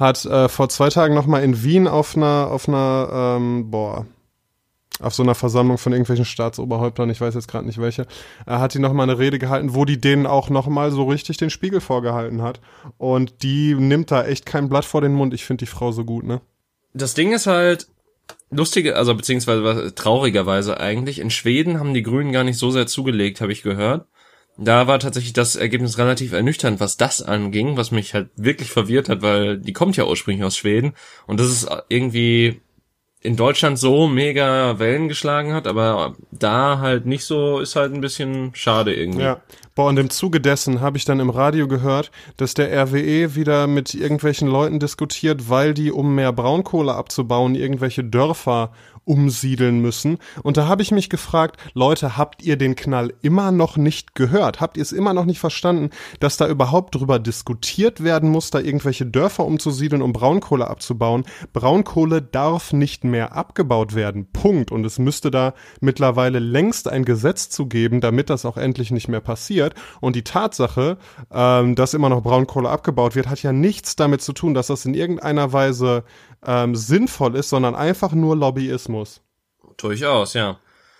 [0.00, 4.06] hat äh, vor zwei Tagen nochmal in Wien auf einer, auf einer, ähm, boah,
[5.00, 8.06] auf so einer Versammlung von irgendwelchen Staatsoberhäuptern, ich weiß jetzt gerade nicht welche,
[8.46, 11.50] er hat die nochmal eine Rede gehalten, wo die denen auch nochmal so richtig den
[11.50, 12.60] Spiegel vorgehalten hat.
[12.98, 15.32] Und die nimmt da echt kein Blatt vor den Mund.
[15.32, 16.40] Ich finde die Frau so gut, ne?
[16.92, 17.86] Das Ding ist halt,
[18.50, 23.40] lustige, also beziehungsweise traurigerweise eigentlich, in Schweden haben die Grünen gar nicht so sehr zugelegt,
[23.40, 24.06] habe ich gehört.
[24.62, 29.08] Da war tatsächlich das Ergebnis relativ ernüchternd, was das anging, was mich halt wirklich verwirrt
[29.08, 30.92] hat, weil die kommt ja ursprünglich aus Schweden
[31.26, 32.60] und das ist irgendwie
[33.22, 38.00] in Deutschland so mega Wellen geschlagen hat, aber da halt nicht so, ist halt ein
[38.00, 39.22] bisschen schade irgendwie.
[39.22, 39.42] Ja.
[39.74, 43.66] Boah, und im Zuge dessen habe ich dann im Radio gehört, dass der RWE wieder
[43.66, 48.72] mit irgendwelchen Leuten diskutiert, weil die, um mehr Braunkohle abzubauen, irgendwelche Dörfer
[49.10, 50.18] umsiedeln müssen.
[50.44, 54.60] Und da habe ich mich gefragt, Leute, habt ihr den Knall immer noch nicht gehört?
[54.60, 58.60] Habt ihr es immer noch nicht verstanden, dass da überhaupt drüber diskutiert werden muss, da
[58.60, 61.24] irgendwelche Dörfer umzusiedeln, um Braunkohle abzubauen?
[61.52, 64.28] Braunkohle darf nicht mehr abgebaut werden.
[64.32, 64.70] Punkt.
[64.70, 69.08] Und es müsste da mittlerweile längst ein Gesetz zu geben, damit das auch endlich nicht
[69.08, 69.74] mehr passiert.
[70.00, 70.98] Und die Tatsache,
[71.32, 74.84] ähm, dass immer noch Braunkohle abgebaut wird, hat ja nichts damit zu tun, dass das
[74.84, 76.04] in irgendeiner Weise
[76.46, 79.20] ähm, sinnvoll ist, sondern einfach nur Lobbyismus.
[79.76, 80.58] Durchaus, ja.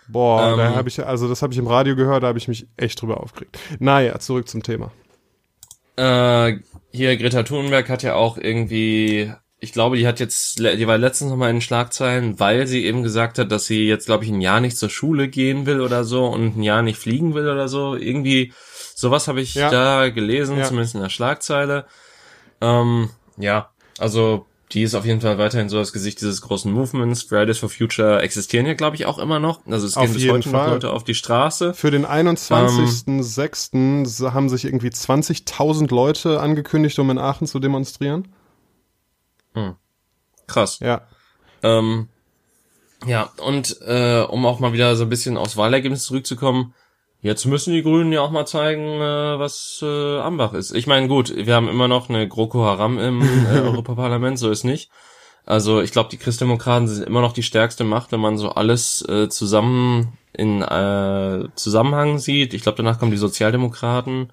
[0.08, 2.48] Boah, ähm, da habe ich, also das habe ich im Radio gehört, da habe ich
[2.48, 3.58] mich echt drüber aufgeregt.
[3.78, 4.90] Naja, zurück zum Thema.
[5.96, 6.58] Äh,
[6.92, 11.30] hier, Greta Thunberg hat ja auch irgendwie, ich glaube, die hat jetzt, die war letztens
[11.30, 14.60] nochmal in Schlagzeilen, weil sie eben gesagt hat, dass sie jetzt, glaube ich, ein Jahr
[14.60, 17.94] nicht zur Schule gehen will oder so und ein Jahr nicht fliegen will oder so.
[17.94, 18.52] Irgendwie,
[18.94, 19.70] sowas habe ich ja.
[19.70, 20.64] da gelesen, ja.
[20.64, 21.86] zumindest in der Schlagzeile.
[22.60, 27.24] Ähm, ja, also die ist auf jeden Fall weiterhin so das Gesicht dieses großen Movements.
[27.24, 29.66] Fridays for Future existieren ja, glaube ich, auch immer noch.
[29.66, 30.66] Also es gehen bis heute Fall.
[30.66, 31.74] noch Leute auf die Straße.
[31.74, 33.74] Für den 21.06.
[33.74, 38.28] Ähm, haben sich irgendwie 20.000 Leute angekündigt, um in Aachen zu demonstrieren.
[39.54, 39.74] Hm.
[40.46, 40.78] Krass.
[40.78, 41.02] Ja.
[41.64, 42.08] Ähm,
[43.06, 46.74] ja, und äh, um auch mal wieder so ein bisschen aufs Wahlergebnis zurückzukommen,
[47.22, 50.72] Jetzt müssen die Grünen ja auch mal zeigen, äh, was äh, Ambach ist.
[50.72, 54.64] Ich meine, gut, wir haben immer noch eine GroKo Haram im äh, Europaparlament, so ist
[54.64, 54.90] nicht.
[55.44, 59.06] Also ich glaube, die Christdemokraten sind immer noch die stärkste Macht, wenn man so alles
[59.08, 62.54] äh, zusammen in äh, Zusammenhang sieht.
[62.54, 64.32] Ich glaube, danach kommen die Sozialdemokraten.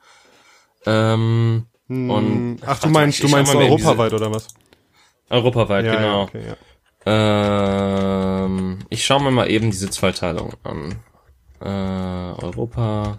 [0.86, 4.48] Ähm, hm, und ach, du meinst, du meinst europaweit diese, oder was?
[5.30, 6.08] Europaweit, ja, genau.
[6.08, 6.56] Ja, okay, ja.
[8.46, 10.96] Ähm, ich schaue mir mal eben diese Zweiteilung an
[11.62, 13.18] äh, Europa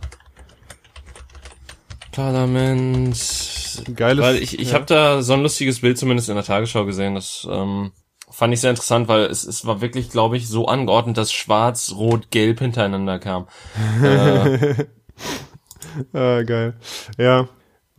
[2.18, 3.16] EU-Parlament.
[3.94, 4.24] Geiles.
[4.24, 4.74] Weil ich, ich ja.
[4.74, 7.14] habe da so ein lustiges Bild zumindest in der Tagesschau gesehen.
[7.14, 7.92] Das ähm,
[8.30, 11.92] fand ich sehr interessant, weil es, es war wirklich, glaube ich, so angeordnet, dass Schwarz,
[11.94, 13.46] Rot, Gelb hintereinander kam.
[14.02, 14.84] äh,
[16.12, 16.74] Ah, geil.
[17.16, 17.48] Ja.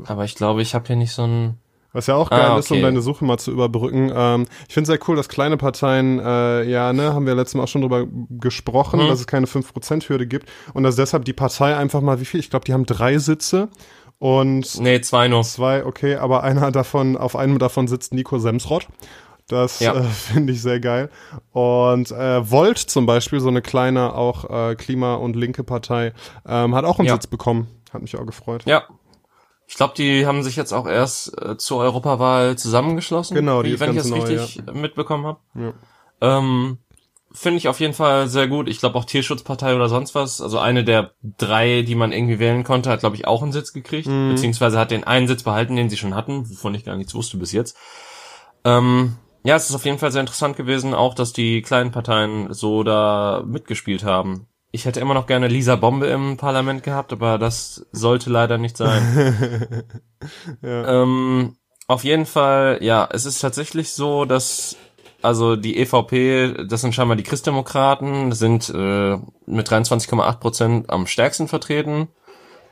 [0.06, 1.58] aber ich glaube, ich habe hier nicht so ein.
[1.92, 2.84] Was ja auch geil Ah, ist, um okay.
[2.84, 4.12] deine Suche mal zu überbrücken.
[4.16, 7.64] Ähm, ich finde sehr cool, dass kleine Parteien, äh, ja, ne, haben wir letztes Mal
[7.64, 9.08] auch schon drüber gesprochen, Mhm.
[9.08, 12.40] dass es keine 5%-Hürde gibt und dass deshalb die Partei einfach mal, wie viel?
[12.40, 13.70] Ich glaube, die haben drei Sitze
[14.20, 15.42] und Nee, zwei nur.
[15.44, 18.88] zwei, okay, aber einer davon, auf einem davon sitzt Nico Semsrott.
[19.48, 19.96] Das Ja.
[19.96, 21.10] äh, finde ich sehr geil.
[21.54, 26.14] Und äh, Volt zum Beispiel, so eine kleine auch äh, Klima- und linke Partei,
[26.48, 27.16] ähm, hat auch einen Ja.
[27.16, 27.68] Sitz bekommen.
[27.92, 28.64] Hat mich auch gefreut.
[28.68, 28.84] Ja.
[29.70, 33.36] Ich glaube, die haben sich jetzt auch erst äh, zur Europawahl zusammengeschlossen.
[33.36, 35.40] Genau, die wie, ist wenn ich ganz das neu, richtig mitbekommen habe.
[35.54, 35.74] Ja.
[36.22, 36.80] Ähm,
[37.32, 38.68] Finde ich auf jeden Fall sehr gut.
[38.68, 40.42] Ich glaube auch Tierschutzpartei oder sonst was.
[40.42, 43.72] Also eine der drei, die man irgendwie wählen konnte, hat, glaube ich, auch einen Sitz
[43.72, 44.08] gekriegt.
[44.08, 44.32] Mhm.
[44.32, 47.38] Beziehungsweise hat den einen Sitz behalten, den sie schon hatten, wovon ich gar nichts wusste
[47.38, 47.78] bis jetzt.
[48.66, 52.52] Ähm, ja, es ist auf jeden Fall sehr interessant gewesen, auch dass die kleinen Parteien
[52.52, 54.48] so da mitgespielt haben.
[54.72, 58.78] Ich hätte immer noch gerne Lisa Bombe im Parlament gehabt, aber das sollte leider nicht
[58.78, 59.84] sein.
[60.64, 64.78] ähm, auf jeden Fall, ja, es ist tatsächlich so, dass
[65.22, 71.48] also die EVP, das sind scheinbar die Christdemokraten, sind äh, mit 23,8 Prozent am stärksten
[71.48, 72.08] vertreten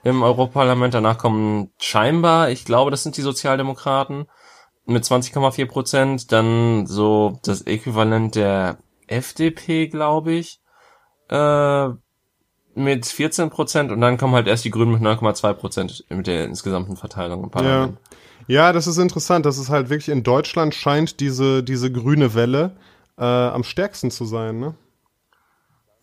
[0.03, 0.93] im Europaparlament.
[0.93, 4.27] Danach kommen scheinbar, ich glaube, das sind die Sozialdemokraten
[4.86, 6.31] mit 20,4 Prozent.
[6.31, 10.62] Dann so das Äquivalent der FDP, glaube ich,
[11.29, 11.89] äh,
[12.75, 13.91] mit 14 Prozent.
[13.91, 17.49] Und dann kommen halt erst die Grünen mit 9,2 Prozent mit der insgesamten Verteilung im
[17.49, 17.97] Parlament.
[18.47, 19.45] Ja, das ist interessant.
[19.45, 22.77] Das ist halt wirklich in Deutschland scheint diese, diese grüne Welle
[23.17, 24.75] äh, am stärksten zu sein, ne?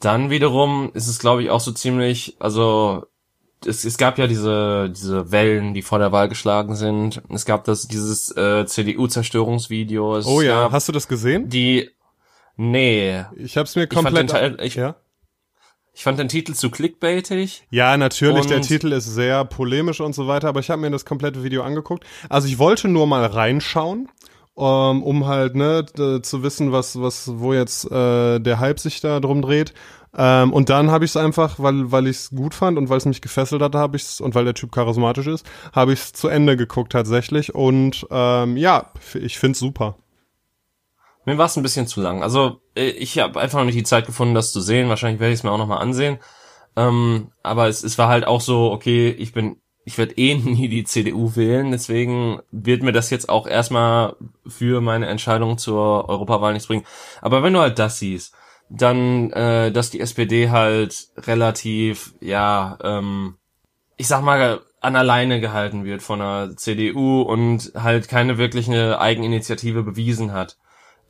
[0.01, 3.07] Dann wiederum ist es, glaube ich, auch so ziemlich, also
[3.65, 7.23] es, es gab ja diese, diese Wellen, die vor der Wahl geschlagen sind.
[7.31, 10.21] Es gab das, dieses äh, CDU-Zerstörungsvideo.
[10.27, 11.49] Oh ja, hast du das gesehen?
[11.49, 11.89] die,
[12.57, 14.61] nee, Ich hab's mir komplett.
[14.61, 14.97] ich- ja?
[15.95, 17.67] Ich fand den Titel zu clickbaitig.
[17.71, 21.05] ja, natürlich, der Titel ist sehr polemisch und so weiter, aber ich habe mir das
[21.05, 22.05] komplette Video angeguckt.
[22.29, 24.09] Also ich wollte nur mal reinschauen,
[24.59, 25.87] ähm, um halt ne
[26.23, 29.73] zu wissen, was was wo jetzt äh, der Hype sich da drum dreht.
[30.17, 32.99] Ähm, und dann habe ich es einfach, weil weil ich es gut fand und weil
[32.99, 36.01] es mich gefesselt hat, habe ich es und weil der Typ charismatisch ist, habe ich
[36.01, 37.55] es zu Ende geguckt tatsächlich.
[37.55, 39.97] Und ähm, ja, ich find's super.
[41.25, 42.23] Mir war es ein bisschen zu lang.
[42.23, 44.89] Also äh, ich habe einfach noch nicht die Zeit gefunden, das zu sehen.
[44.89, 46.19] Wahrscheinlich werde ich es mir auch noch mal ansehen.
[46.77, 50.69] Ähm, aber es, es war halt auch so, okay, ich bin, ich werde eh nie
[50.69, 56.53] die CDU wählen, deswegen wird mir das jetzt auch erstmal für meine Entscheidung zur Europawahl
[56.53, 56.87] nichts bringen.
[57.21, 58.35] Aber wenn du halt das siehst,
[58.71, 63.37] dann, äh, dass die SPD halt relativ, ja, ähm,
[63.97, 69.83] ich sag mal, an alleine gehalten wird von der CDU und halt keine wirkliche Eigeninitiative
[69.83, 70.59] bewiesen hat,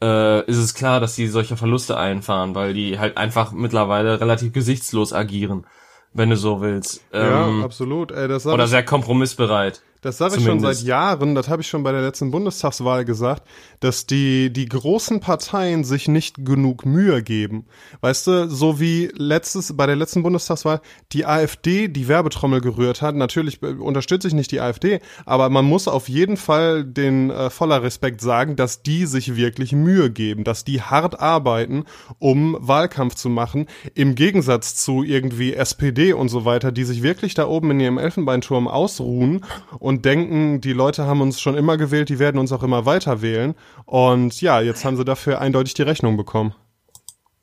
[0.04, 4.52] äh, ist es klar, dass die solche Verluste einfahren, weil die halt einfach mittlerweile relativ
[4.52, 5.66] gesichtslos agieren,
[6.12, 7.02] wenn du so willst.
[7.12, 8.12] Ähm, ja, absolut.
[8.12, 9.82] Ey, das oder sehr kompromissbereit.
[10.04, 13.42] Das sag ich schon seit Jahren, das habe ich schon bei der letzten Bundestagswahl gesagt,
[13.80, 17.64] dass die, die großen Parteien sich nicht genug Mühe geben.
[18.02, 23.14] Weißt du, so wie letztes, bei der letzten Bundestagswahl die AfD die Werbetrommel gerührt hat.
[23.14, 27.82] Natürlich unterstütze ich nicht die AfD, aber man muss auf jeden Fall den äh, voller
[27.82, 31.84] Respekt sagen, dass die sich wirklich Mühe geben, dass die hart arbeiten,
[32.18, 37.32] um Wahlkampf zu machen, im Gegensatz zu irgendwie SPD und so weiter, die sich wirklich
[37.32, 39.46] da oben in ihrem Elfenbeinturm ausruhen
[39.78, 43.22] und denken, die Leute haben uns schon immer gewählt, die werden uns auch immer weiter
[43.22, 43.54] wählen.
[43.86, 46.54] Und ja, jetzt haben sie dafür eindeutig die Rechnung bekommen.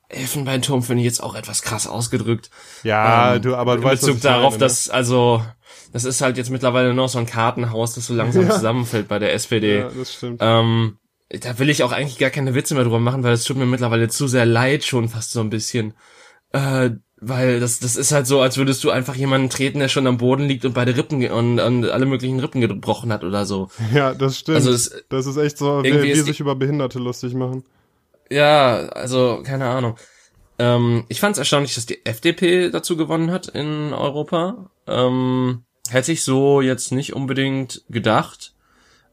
[0.10, 2.50] Elfenbeinturm finde ich jetzt auch etwas krass ausgedrückt.
[2.84, 4.60] Ja, Ähm, du, aber du weißt, was Bezug ich darauf, meine, ne?
[4.60, 5.42] dass, also,
[5.94, 8.52] das ist halt jetzt mittlerweile noch so ein Kartenhaus, das so langsam Ja.
[8.52, 9.80] zusammenfällt bei der SPD.
[9.80, 10.40] Ja, das stimmt.
[10.44, 10.98] Ähm,
[11.30, 13.66] da will ich auch eigentlich gar keine Witze mehr drüber machen, weil es tut mir
[13.66, 15.94] mittlerweile zu sehr leid schon fast so ein bisschen.
[16.52, 20.08] Äh, weil das, das ist halt so, als würdest du einfach jemanden treten, der schon
[20.08, 23.70] am Boden liegt und beide Rippen und, und alle möglichen Rippen gebrochen hat oder so.
[23.94, 24.58] Ja, das stimmt.
[24.58, 27.64] Also es- das ist echt so, wie ist sich über Behinderte lustig machen.
[28.30, 29.98] Ja, also, keine Ahnung.
[30.58, 34.70] Ähm, ich fand es erstaunlich, dass die FDP dazu gewonnen hat in Europa.
[34.88, 38.54] Ähm, hätte ich so jetzt nicht unbedingt gedacht.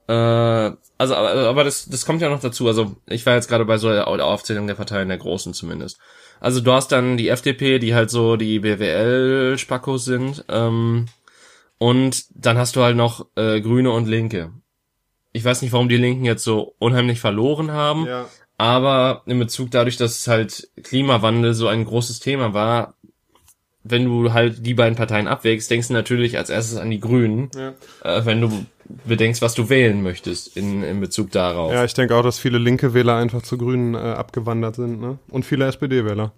[0.06, 2.66] Äh, also, aber, aber das, das kommt ja noch dazu.
[2.68, 5.98] Also, ich war jetzt gerade bei so der Aufzählung der Parteien der Großen zumindest.
[6.40, 10.44] Also, du hast dann die FDP, die halt so die BWL-Spackos sind.
[10.48, 11.06] Ähm,
[11.78, 14.52] und dann hast du halt noch äh, Grüne und Linke.
[15.32, 18.06] Ich weiß nicht, warum die Linken jetzt so unheimlich verloren haben.
[18.06, 18.28] Ja.
[18.56, 22.94] Aber in Bezug dadurch, dass halt Klimawandel so ein großes Thema war,
[23.90, 27.50] wenn du halt die beiden Parteien abwägst, denkst du natürlich als erstes an die Grünen,
[27.54, 27.74] ja.
[28.04, 28.66] äh, wenn du
[29.04, 31.72] bedenkst, was du wählen möchtest in, in Bezug darauf.
[31.72, 35.18] Ja, ich denke auch, dass viele linke Wähler einfach zu Grünen äh, abgewandert sind, ne?
[35.28, 36.32] Und viele SPD-Wähler.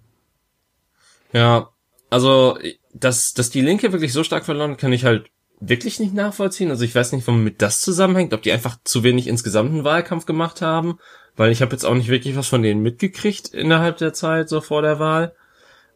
[1.33, 1.69] Ja,
[2.09, 2.57] also
[2.93, 5.29] dass, dass die Linke wirklich so stark verloren, kann ich halt
[5.61, 6.69] wirklich nicht nachvollziehen.
[6.69, 10.25] Also ich weiß nicht, womit das zusammenhängt, ob die einfach zu wenig insgesamt einen Wahlkampf
[10.25, 10.97] gemacht haben,
[11.37, 14.59] weil ich habe jetzt auch nicht wirklich was von denen mitgekriegt innerhalb der Zeit, so
[14.59, 15.35] vor der Wahl.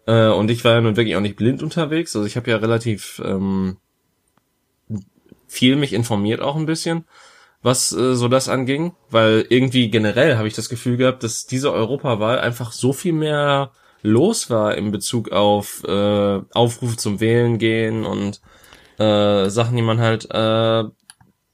[0.08, 2.16] Äh, und ich war ja nun wirklich auch nicht blind unterwegs.
[2.16, 3.78] Also ich habe ja relativ ähm,
[5.48, 7.06] viel mich informiert auch ein bisschen,
[7.62, 11.72] was äh, so das anging, weil irgendwie generell habe ich das Gefühl gehabt, dass diese
[11.72, 18.06] Europawahl einfach so viel mehr los war in Bezug auf äh, Aufrufe zum Wählen gehen
[18.06, 18.40] und
[19.00, 20.84] äh, Sachen, die man halt äh,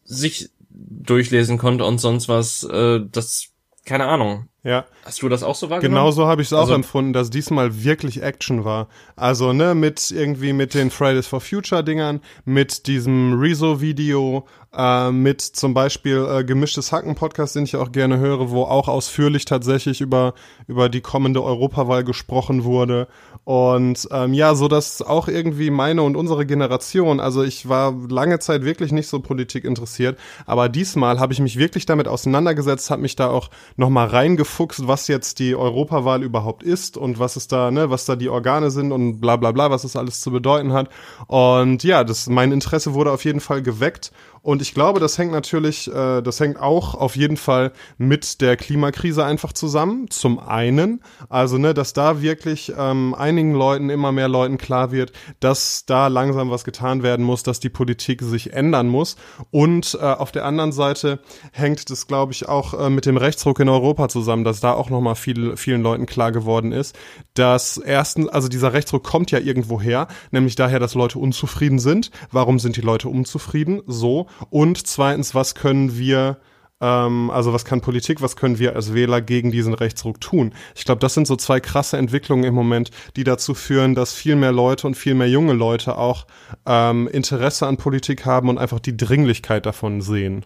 [0.03, 3.49] sich durchlesen konnte und sonst was, äh, das,
[3.85, 4.47] keine Ahnung.
[4.63, 4.85] Ja.
[5.05, 5.95] Hast du das auch so wahrgenommen?
[5.95, 8.87] Genau so habe ich es auch also, empfunden, dass diesmal wirklich Action war.
[9.15, 15.41] Also, ne, mit irgendwie mit den Fridays for Future Dingern, mit diesem Rezo-Video, äh, mit
[15.41, 19.99] zum Beispiel äh, gemischtes Hacken Podcast, den ich auch gerne höre, wo auch ausführlich tatsächlich
[19.99, 20.33] über
[20.67, 23.07] über die kommende Europawahl gesprochen wurde
[23.43, 28.39] und ähm, ja, so dass auch irgendwie meine und unsere Generation, also ich war lange
[28.39, 33.01] Zeit wirklich nicht so Politik interessiert, aber diesmal habe ich mich wirklich damit auseinandergesetzt, habe
[33.01, 34.07] mich da auch noch mal
[34.51, 38.29] reingefuchst, was jetzt die Europawahl überhaupt ist und was es da, ne, was da die
[38.29, 40.89] Organe sind und bla bla bla, was das alles zu bedeuten hat.
[41.27, 44.11] Und ja, das mein Interesse wurde auf jeden Fall geweckt
[44.43, 48.57] und ich glaube, das hängt natürlich, äh, das hängt auch auf jeden Fall mit der
[48.57, 50.09] Klimakrise einfach zusammen.
[50.09, 55.11] Zum einen, also ne, dass da wirklich ähm, einigen Leuten, immer mehr Leuten klar wird,
[55.39, 59.15] dass da langsam was getan werden muss, dass die Politik sich ändern muss.
[59.51, 61.19] Und äh, auf der anderen Seite
[61.51, 64.89] hängt das, glaube ich, auch äh, mit dem Rechtsruck in Europa zusammen, dass da auch
[64.89, 66.97] nochmal viel, vielen Leuten klar geworden ist,
[67.35, 72.09] dass erstens, also dieser Rechtsruck kommt ja irgendwo her, nämlich daher, dass Leute unzufrieden sind.
[72.31, 73.83] Warum sind die Leute unzufrieden?
[73.85, 74.25] So.
[74.49, 76.37] Und zweitens, was können wir
[76.81, 80.53] ähm, also was kann Politik, was können wir als Wähler gegen diesen Rechtsruck tun?
[80.75, 84.35] Ich glaube, das sind so zwei krasse Entwicklungen im Moment, die dazu führen, dass viel
[84.35, 86.25] mehr Leute und viel mehr junge Leute auch
[86.65, 90.45] ähm, Interesse an Politik haben und einfach die Dringlichkeit davon sehen.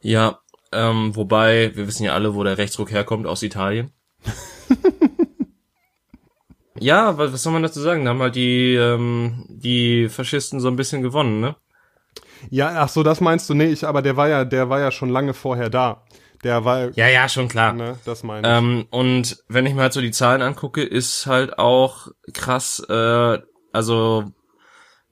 [0.00, 0.40] Ja,
[0.72, 3.90] ähm, wobei, wir wissen ja alle, wo der Rechtsruck herkommt, aus Italien.
[6.78, 8.04] ja, was, was soll man dazu sagen?
[8.04, 11.56] Da haben halt die, ähm, die Faschisten so ein bisschen gewonnen, ne?
[12.50, 13.54] Ja, ach so, das meinst du?
[13.54, 16.04] Nee, ich, aber der war ja, der war ja schon lange vorher da.
[16.44, 16.90] Der war.
[16.96, 17.72] Ja, ja, schon klar.
[17.72, 18.54] Ne, das meine ich.
[18.54, 23.38] Ähm, und wenn ich mir halt so die Zahlen angucke, ist halt auch krass, äh,
[23.72, 24.24] also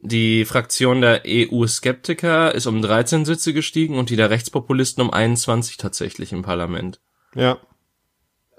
[0.00, 5.78] die Fraktion der EU-Skeptiker ist um 13 Sitze gestiegen und die der Rechtspopulisten um 21
[5.78, 7.00] tatsächlich im Parlament.
[7.34, 7.58] Ja.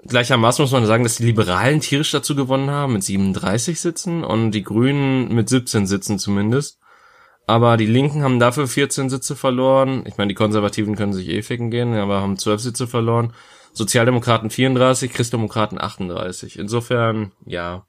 [0.06, 4.52] Gleichermaßen muss man sagen, dass die Liberalen tierisch dazu gewonnen haben mit 37 Sitzen und
[4.52, 6.78] die Grünen mit 17 Sitzen zumindest.
[7.48, 10.04] Aber die Linken haben dafür 14 Sitze verloren.
[10.06, 13.32] Ich meine, die Konservativen können sich eh ficken gehen, aber haben 12 Sitze verloren.
[13.72, 16.58] Sozialdemokraten 34, Christdemokraten 38.
[16.58, 17.86] Insofern, ja.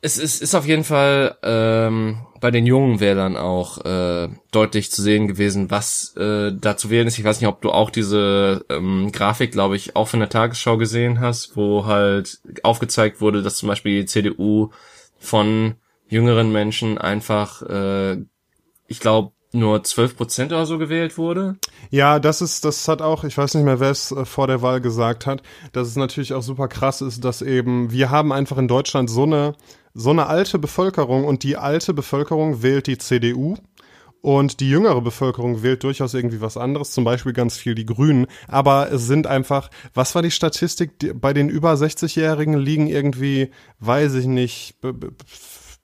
[0.00, 5.02] Es ist, ist auf jeden Fall ähm, bei den jungen Wählern auch äh, deutlich zu
[5.02, 7.18] sehen gewesen, was äh, da zu wählen ist.
[7.18, 10.78] Ich weiß nicht, ob du auch diese ähm, Grafik, glaube ich, auch von der Tagesschau
[10.78, 14.70] gesehen hast, wo halt aufgezeigt wurde, dass zum Beispiel die CDU
[15.18, 15.74] von
[16.08, 18.24] jüngeren Menschen einfach äh,
[18.94, 21.56] ich glaube, nur 12 Prozent oder so gewählt wurde.
[21.90, 24.62] Ja, das ist, das hat auch, ich weiß nicht mehr, wer es äh, vor der
[24.62, 28.58] Wahl gesagt hat, dass es natürlich auch super krass ist, dass eben, wir haben einfach
[28.58, 29.54] in Deutschland so eine,
[29.92, 33.56] so eine alte Bevölkerung und die alte Bevölkerung wählt die CDU.
[34.20, 38.26] Und die jüngere Bevölkerung wählt durchaus irgendwie was anderes, zum Beispiel ganz viel die Grünen.
[38.48, 40.92] Aber es sind einfach, was war die Statistik?
[41.20, 44.76] Bei den über 60-Jährigen liegen irgendwie, weiß ich nicht,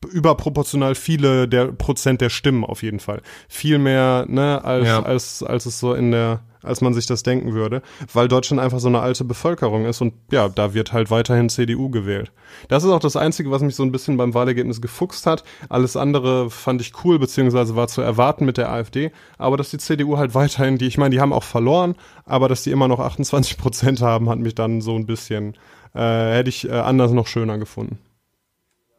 [0.09, 3.21] überproportional viele der Prozent der Stimmen auf jeden Fall.
[3.49, 5.03] Viel mehr, ne, als, ja.
[5.03, 7.83] als, als es so in der, als man sich das denken würde,
[8.13, 11.91] weil Deutschland einfach so eine alte Bevölkerung ist und ja, da wird halt weiterhin CDU
[11.91, 12.33] gewählt.
[12.69, 15.45] Das ist auch das Einzige, was mich so ein bisschen beim Wahlergebnis gefuchst hat.
[15.69, 19.79] Alles andere fand ich cool, beziehungsweise war zu erwarten mit der AfD, aber dass die
[19.79, 23.01] CDU halt weiterhin, die, ich meine, die haben auch verloren, aber dass die immer noch
[23.01, 25.55] 28 Prozent haben, hat mich dann so ein bisschen,
[25.95, 27.99] äh, hätte ich äh, anders noch schöner gefunden.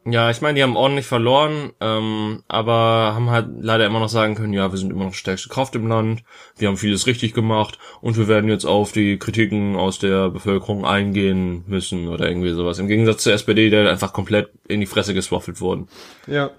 [0.04, 4.34] Ja, ich meine, die haben ordentlich verloren, ähm, aber haben halt leider immer noch sagen
[4.34, 6.24] können, ja, wir sind immer noch stärkste Kraft im Land,
[6.56, 10.84] wir haben vieles richtig gemacht und wir werden jetzt auf die Kritiken aus der Bevölkerung
[10.84, 12.80] eingehen müssen oder irgendwie sowas.
[12.80, 15.86] Im Gegensatz zur SPD, der einfach komplett in die Fresse geswaffelt wurden.
[16.26, 16.50] Ja,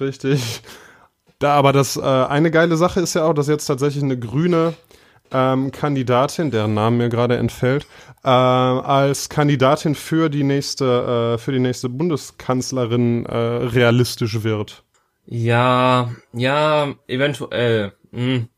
[0.00, 0.62] richtig.
[1.38, 4.74] Da aber das äh, eine geile Sache ist ja auch, dass jetzt tatsächlich eine grüne
[5.32, 7.86] ähm, Kandidatin, deren Name mir gerade entfällt,
[8.24, 14.84] äh, als Kandidatin für die nächste, äh, für die nächste Bundeskanzlerin äh, realistisch wird.
[15.26, 17.92] Ja, ja, eventuell.
[18.12, 18.48] Hm.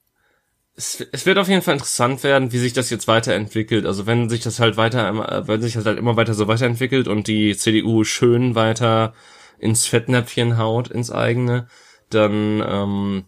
[0.76, 3.84] Es, es wird auf jeden Fall interessant werden, wie sich das jetzt weiterentwickelt.
[3.86, 7.26] Also wenn sich das halt weiter, wenn sich das halt immer weiter so weiterentwickelt und
[7.26, 9.12] die CDU schön weiter
[9.58, 11.66] ins Fettnäpfchen haut, ins eigene,
[12.08, 13.24] dann ähm,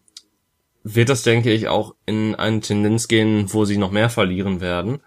[0.84, 5.00] wird das, denke ich, auch in eine Tendenz gehen, wo sie noch mehr verlieren werden.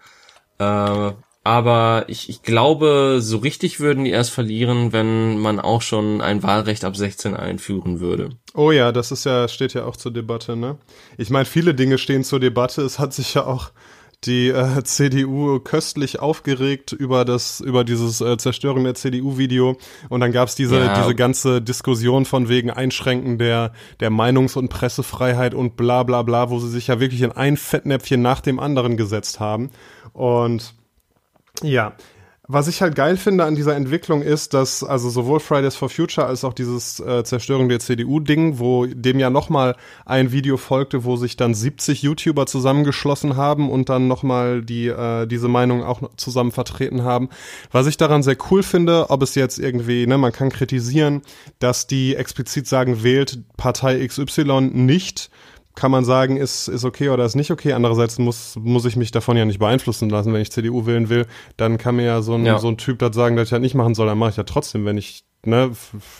[0.58, 1.12] Äh,
[1.46, 6.42] aber ich, ich glaube, so richtig würden die erst verlieren, wenn man auch schon ein
[6.42, 8.30] Wahlrecht ab 16 einführen würde.
[8.52, 10.76] Oh ja, das ist ja, steht ja auch zur Debatte, ne?
[11.18, 12.82] Ich meine, viele Dinge stehen zur Debatte.
[12.82, 13.70] Es hat sich ja auch
[14.24, 19.76] die äh, CDU köstlich aufgeregt über das über dieses äh, Zerstörung der CDU-Video
[20.08, 21.00] und dann gab's diese ja.
[21.00, 26.50] diese ganze Diskussion von wegen Einschränken der der Meinungs- und Pressefreiheit und bla bla bla,
[26.50, 29.70] wo sie sich ja wirklich in ein Fettnäpfchen nach dem anderen gesetzt haben
[30.12, 30.74] und
[31.62, 31.94] ja,
[32.48, 36.26] was ich halt geil finde an dieser Entwicklung ist, dass also sowohl Fridays for Future
[36.26, 41.16] als auch dieses äh, Zerstörung der CDU-Ding, wo dem ja nochmal ein Video folgte, wo
[41.16, 46.52] sich dann 70 YouTuber zusammengeschlossen haben und dann nochmal die, äh, diese Meinung auch zusammen
[46.52, 47.30] vertreten haben.
[47.72, 51.22] Was ich daran sehr cool finde, ob es jetzt irgendwie, ne, man kann kritisieren,
[51.58, 55.30] dass die explizit sagen, wählt Partei XY nicht
[55.76, 57.74] kann man sagen, ist, ist okay oder ist nicht okay.
[57.74, 60.32] Andererseits muss, muss ich mich davon ja nicht beeinflussen lassen.
[60.32, 62.58] Wenn ich CDU wählen will, dann kann mir ja so ein, ja.
[62.58, 64.06] so ein Typ das sagen, dass ich das nicht machen soll.
[64.06, 65.72] Dann mache ich ja trotzdem, wenn ich ne,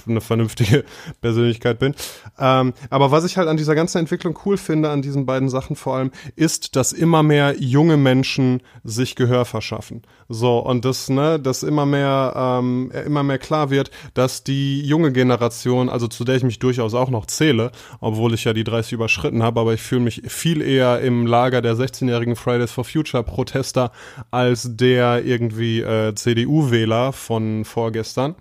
[0.07, 0.85] eine vernünftige
[1.21, 1.95] Persönlichkeit bin.
[2.39, 5.77] Ähm, aber was ich halt an dieser ganzen Entwicklung cool finde, an diesen beiden Sachen
[5.77, 10.03] vor allem, ist, dass immer mehr junge Menschen sich Gehör verschaffen.
[10.29, 15.13] So, und das, ne, dass immer mehr, ähm, immer mehr klar wird, dass die junge
[15.13, 17.71] Generation, also zu der ich mich durchaus auch noch zähle,
[18.01, 21.63] obwohl ich ja die 30 überschritten habe, aber ich fühle mich viel eher im Lager
[21.63, 23.93] der 16-jährigen Fridays for Future Protester
[24.31, 28.35] als der irgendwie äh, CDU-Wähler von vorgestern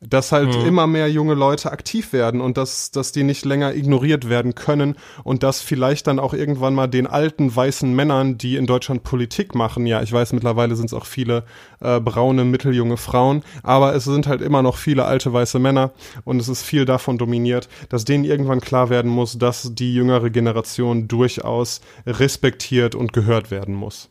[0.00, 0.66] dass halt mhm.
[0.66, 4.96] immer mehr junge Leute aktiv werden und dass, dass die nicht länger ignoriert werden können
[5.24, 9.54] und dass vielleicht dann auch irgendwann mal den alten weißen Männern, die in Deutschland Politik
[9.54, 11.44] machen, ja, ich weiß, mittlerweile sind es auch viele
[11.80, 15.92] äh, braune, mitteljunge Frauen, aber es sind halt immer noch viele alte weiße Männer
[16.24, 20.30] und es ist viel davon dominiert, dass denen irgendwann klar werden muss, dass die jüngere
[20.30, 24.10] Generation durchaus respektiert und gehört werden muss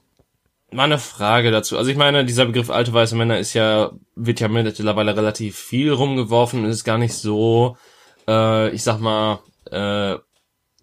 [0.71, 1.77] mal eine Frage dazu.
[1.77, 5.91] Also ich meine, dieser Begriff alte weiße Männer ist ja, wird ja mittlerweile relativ viel
[5.91, 7.77] rumgeworfen und ist gar nicht so,
[8.27, 9.39] äh, ich sag mal,
[9.71, 10.17] äh,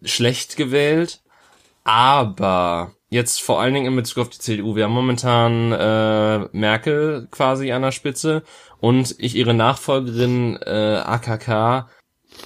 [0.04, 1.20] schlecht gewählt.
[1.84, 4.76] Aber jetzt vor allen Dingen in Bezug auf die CDU.
[4.76, 8.42] Wir haben momentan äh, Merkel quasi an der Spitze
[8.80, 11.88] und ich ihre Nachfolgerin äh, AKK.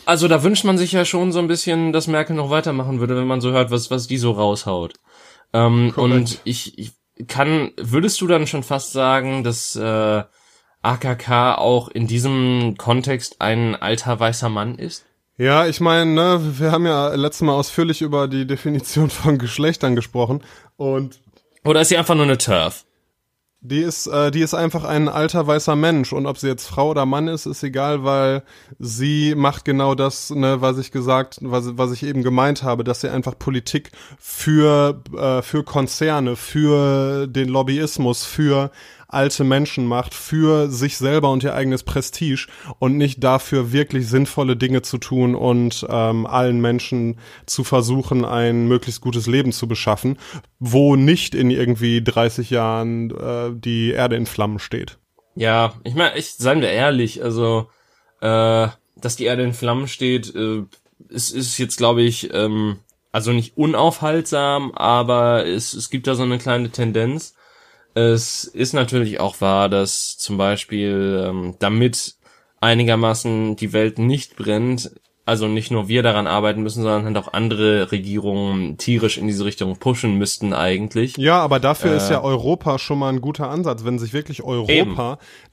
[0.04, 3.16] Also da wünscht man sich ja schon so ein bisschen, dass Merkel noch weitermachen würde,
[3.16, 4.94] wenn man so hört, was was die so raushaut.
[5.52, 6.92] Ähm, und ich, ich
[7.28, 10.22] kann, würdest du dann schon fast sagen, dass äh,
[10.82, 15.04] AKK auch in diesem Kontext ein alter weißer Mann ist?
[15.38, 19.94] Ja, ich meine, ne, wir haben ja letztes Mal ausführlich über die Definition von Geschlechtern
[19.94, 20.42] gesprochen
[20.76, 21.20] und
[21.64, 22.85] oder ist sie einfach nur eine Turf?
[23.68, 26.12] Die ist, äh, die ist einfach ein alter weißer Mensch.
[26.12, 28.42] Und ob sie jetzt Frau oder Mann ist, ist egal, weil
[28.78, 33.00] sie macht genau das, ne, was ich gesagt, was, was ich eben gemeint habe, dass
[33.00, 38.70] sie einfach Politik für äh, für Konzerne, für den Lobbyismus, für
[39.08, 42.46] alte Menschen macht für sich selber und ihr eigenes Prestige
[42.78, 48.66] und nicht dafür wirklich sinnvolle Dinge zu tun und ähm, allen Menschen zu versuchen, ein
[48.68, 50.18] möglichst gutes Leben zu beschaffen,
[50.58, 54.98] wo nicht in irgendwie 30 Jahren äh, die Erde in Flammen steht.
[55.34, 57.68] Ja, ich meine, seien wir ehrlich, also
[58.20, 60.62] äh, dass die Erde in Flammen steht, äh,
[61.08, 62.78] ist, ist jetzt glaube ich ähm,
[63.12, 67.35] also nicht unaufhaltsam, aber es, es gibt da so eine kleine Tendenz.
[67.96, 72.16] Es ist natürlich auch wahr, dass zum Beispiel, ähm, damit
[72.60, 74.90] einigermaßen die Welt nicht brennt,
[75.24, 79.46] also nicht nur wir daran arbeiten müssen, sondern halt auch andere Regierungen tierisch in diese
[79.46, 81.16] Richtung pushen müssten eigentlich.
[81.16, 83.86] Ja, aber dafür äh, ist ja Europa schon mal ein guter Ansatz.
[83.86, 84.96] Wenn sich wirklich Europa eben.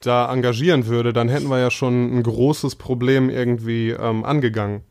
[0.02, 4.84] da engagieren würde, dann hätten wir ja schon ein großes Problem irgendwie ähm, angegangen.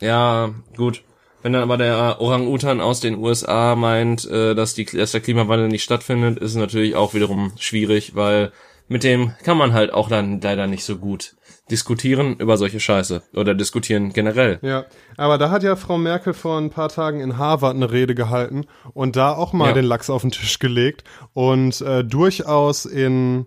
[0.00, 1.02] Ja, gut.
[1.44, 5.68] Wenn dann aber der Orang-Utan aus den USA meint, äh, dass, die, dass der Klimawandel
[5.68, 8.50] nicht stattfindet, ist natürlich auch wiederum schwierig, weil
[8.88, 11.36] mit dem kann man halt auch dann leider nicht so gut
[11.70, 14.58] diskutieren über solche Scheiße oder diskutieren generell.
[14.62, 14.86] Ja,
[15.18, 18.64] aber da hat ja Frau Merkel vor ein paar Tagen in Harvard eine Rede gehalten
[18.94, 19.72] und da auch mal ja.
[19.74, 23.44] den Lachs auf den Tisch gelegt und äh, durchaus in,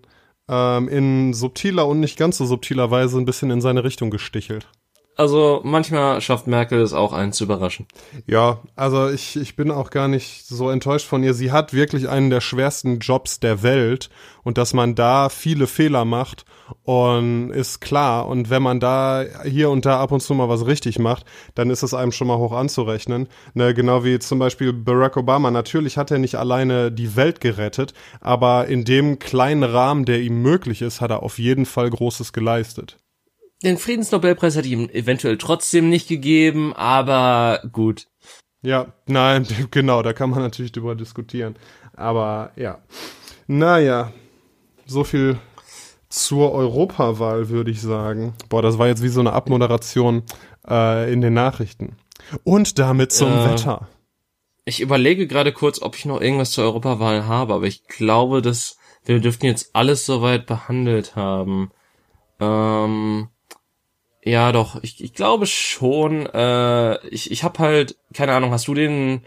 [0.48, 4.68] ähm, in subtiler und nicht ganz so subtiler Weise ein bisschen in seine Richtung gestichelt.
[5.18, 7.86] Also manchmal schafft Merkel es auch, einen zu überraschen.
[8.28, 11.34] Ja, also ich, ich bin auch gar nicht so enttäuscht von ihr.
[11.34, 14.10] Sie hat wirklich einen der schwersten Jobs der Welt
[14.44, 16.44] und dass man da viele Fehler macht
[16.84, 18.28] und ist klar.
[18.28, 21.70] Und wenn man da hier und da ab und zu mal was richtig macht, dann
[21.70, 23.26] ist es einem schon mal hoch anzurechnen.
[23.54, 25.50] Ne, genau wie zum Beispiel Barack Obama.
[25.50, 30.42] Natürlich hat er nicht alleine die Welt gerettet, aber in dem kleinen Rahmen, der ihm
[30.42, 32.98] möglich ist, hat er auf jeden Fall Großes geleistet.
[33.62, 38.06] Den Friedensnobelpreis hat ihm eventuell trotzdem nicht gegeben, aber gut.
[38.62, 41.56] Ja, nein, genau, da kann man natürlich drüber diskutieren.
[41.94, 42.78] Aber ja.
[43.46, 44.12] Naja,
[44.86, 45.38] so viel
[46.08, 48.34] zur Europawahl, würde ich sagen.
[48.48, 50.22] Boah, das war jetzt wie so eine Abmoderation
[50.68, 51.96] äh, in den Nachrichten.
[52.44, 53.88] Und damit zum äh, Wetter.
[54.64, 58.76] Ich überlege gerade kurz, ob ich noch irgendwas zur Europawahl habe, aber ich glaube, dass
[59.04, 61.70] wir dürften jetzt alles soweit behandelt haben.
[62.38, 63.28] Ähm,
[64.28, 66.26] ja, doch, ich, ich glaube schon.
[66.26, 69.22] Äh, ich ich habe halt, keine Ahnung, hast du den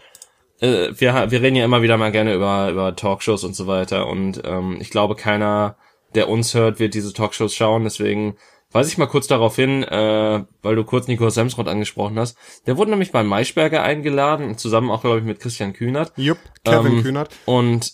[0.62, 4.06] äh, wir, wir reden ja immer wieder mal gerne über, über Talkshows und so weiter
[4.06, 5.76] und ähm, ich glaube, keiner,
[6.14, 8.36] der uns hört, wird diese Talkshows schauen, deswegen
[8.70, 12.38] weise ich mal kurz darauf hin, äh, weil du kurz Nico Semsrott angesprochen hast.
[12.66, 16.12] Der wurde nämlich bei Maischberger eingeladen, zusammen auch, glaube ich, mit Christian Kühnert.
[16.16, 17.30] Jupp, Kevin ähm, Kühnert.
[17.44, 17.92] Und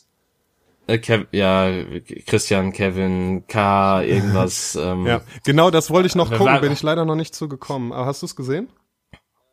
[0.89, 1.71] äh, Kev, ja,
[2.27, 4.75] Christian, Kevin, K, irgendwas.
[4.81, 7.93] ähm, ja, genau, das wollte ich noch gucken, bin ich leider noch nicht zugekommen.
[7.93, 8.69] Aber hast du es gesehen?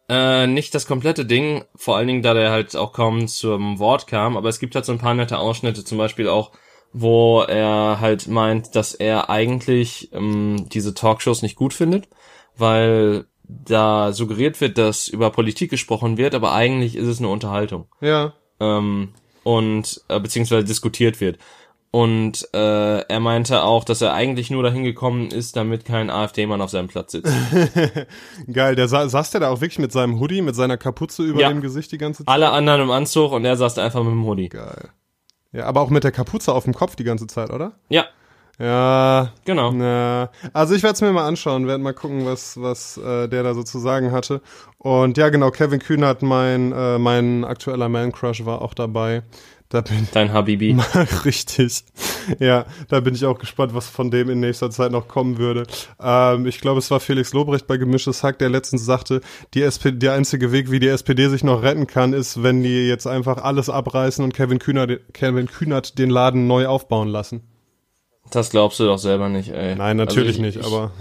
[0.07, 4.07] Äh, nicht das komplette Ding, vor allen Dingen, da der halt auch kaum zum Wort
[4.07, 6.51] kam, aber es gibt halt so ein paar nette Ausschnitte, zum Beispiel auch,
[6.93, 12.07] wo er halt meint, dass er eigentlich ähm, diese Talkshows nicht gut findet,
[12.55, 17.87] weil da suggeriert wird, dass über Politik gesprochen wird, aber eigentlich ist es eine Unterhaltung.
[17.99, 18.33] Ja.
[18.59, 19.09] Ähm,
[19.45, 21.37] und äh, beziehungsweise diskutiert wird.
[21.91, 26.59] Und äh, er meinte auch, dass er eigentlich nur dahin gekommen ist, damit kein AfD-Mann
[26.59, 27.31] auf seinem Platz sitzt.
[28.51, 31.39] Geil, der sa saß der da auch wirklich mit seinem Hoodie, mit seiner Kapuze über
[31.39, 31.47] ja.
[31.47, 32.33] dem Gesicht die ganze Zeit?
[32.33, 34.49] Alle anderen im Anzug und er saß einfach mit dem Hoodie.
[34.49, 34.89] Geil.
[35.53, 37.73] Ja, aber auch mit der Kapuze auf dem Kopf die ganze Zeit, oder?
[37.87, 38.05] Ja.
[38.59, 39.31] Ja.
[39.45, 39.71] Genau.
[39.71, 43.43] Na, also ich werde es mir mal anschauen, werde mal gucken, was, was äh, der
[43.43, 44.41] da so zu sagen hatte.
[44.77, 49.23] Und ja, genau, Kevin Kühnert, mein, äh, mein aktueller Man-Crush, war auch dabei.
[49.69, 50.77] Da bin Dein Habibi.
[51.25, 51.83] Richtig.
[52.39, 55.63] Ja, da bin ich auch gespannt, was von dem in nächster Zeit noch kommen würde.
[55.99, 59.21] Ähm, ich glaube, es war Felix Lobrecht bei Gemischtes Hack, der letztens sagte,
[59.53, 62.87] die SPD, der einzige Weg, wie die SPD sich noch retten kann, ist, wenn die
[62.87, 67.41] jetzt einfach alles abreißen und Kevin Kühnert, Kevin Kühnert den Laden neu aufbauen lassen.
[68.31, 69.75] Das glaubst du doch selber nicht, ey.
[69.75, 70.91] Nein, natürlich also ich, nicht, aber.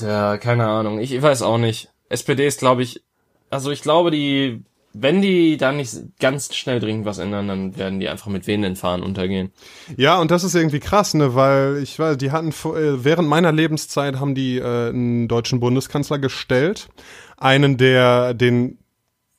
[0.00, 1.00] Ja, keine Ahnung.
[1.00, 1.90] Ich, ich weiß auch nicht.
[2.08, 3.02] SPD ist, glaube ich,
[3.50, 8.00] also ich glaube, die wenn die da nicht ganz schnell dringend was ändern, dann werden
[8.00, 9.52] die einfach mit wehenden Fahnen untergehen.
[9.96, 13.52] Ja, und das ist irgendwie krass, ne, weil ich weiß, die hatten äh, während meiner
[13.52, 16.88] Lebenszeit haben die äh, einen deutschen Bundeskanzler gestellt,
[17.36, 18.78] einen der den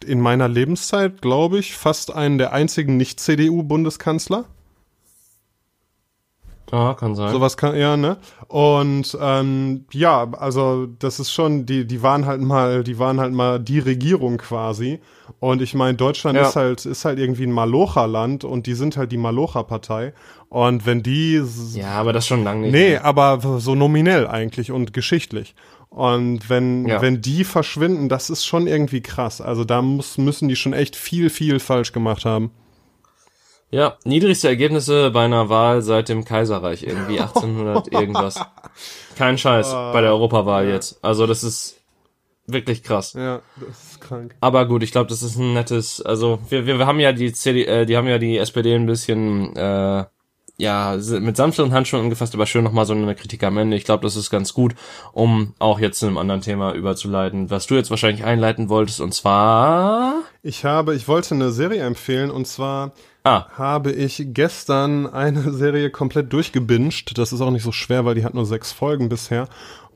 [0.05, 4.45] in meiner Lebenszeit, glaube ich, fast einen der einzigen nicht CDU Bundeskanzler.
[6.71, 7.31] Ah, kann sein.
[7.31, 8.17] Sowas kann, ja, ne?
[8.47, 13.33] Und ähm, ja, also das ist schon, die, die waren halt mal, die waren halt
[13.33, 14.99] mal die Regierung quasi.
[15.39, 16.47] Und ich meine, Deutschland ja.
[16.47, 20.13] ist halt, ist halt irgendwie ein Malocha-Land und die sind halt die Malocha-Partei.
[20.49, 21.41] Und wenn die.
[21.73, 22.71] Ja, aber das schon lange nicht.
[22.71, 23.05] Nee, mehr.
[23.05, 25.55] aber so nominell eigentlich und geschichtlich.
[25.89, 27.01] Und wenn, ja.
[27.01, 29.41] wenn die verschwinden, das ist schon irgendwie krass.
[29.41, 32.51] Also da muss, müssen die schon echt viel, viel falsch gemacht haben.
[33.71, 38.39] Ja, niedrigste Ergebnisse bei einer Wahl seit dem Kaiserreich, irgendwie 1800 irgendwas.
[39.17, 40.73] Kein Scheiß bei der Europawahl ja.
[40.73, 40.99] jetzt.
[41.01, 41.77] Also das ist
[42.47, 43.13] wirklich krass.
[43.13, 44.35] Ja, das ist krank.
[44.41, 47.31] Aber gut, ich glaube, das ist ein nettes, also wir, wir, wir haben ja die
[47.31, 50.05] CD, äh, die haben ja die SPD ein bisschen äh,
[50.61, 53.75] ja, mit sanfteren Handschuhen angefasst, aber schön nochmal so eine Kritik am Ende.
[53.75, 54.75] Ich glaube, das ist ganz gut,
[55.11, 59.11] um auch jetzt zu einem anderen Thema überzuleiten, was du jetzt wahrscheinlich einleiten wolltest, und
[59.11, 60.13] zwar...
[60.43, 62.91] Ich habe, ich wollte eine Serie empfehlen, und zwar
[63.23, 63.45] ah.
[63.57, 67.17] habe ich gestern eine Serie komplett durchgebinged.
[67.17, 69.47] Das ist auch nicht so schwer, weil die hat nur sechs Folgen bisher.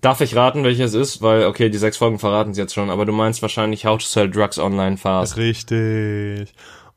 [0.01, 1.22] Darf ich raten, welches ist?
[1.22, 4.05] Weil, okay, die sechs Folgen verraten sie jetzt schon, aber du meinst wahrscheinlich How to
[4.05, 5.38] Sell Drugs Online Fast.
[5.38, 6.53] Richtig.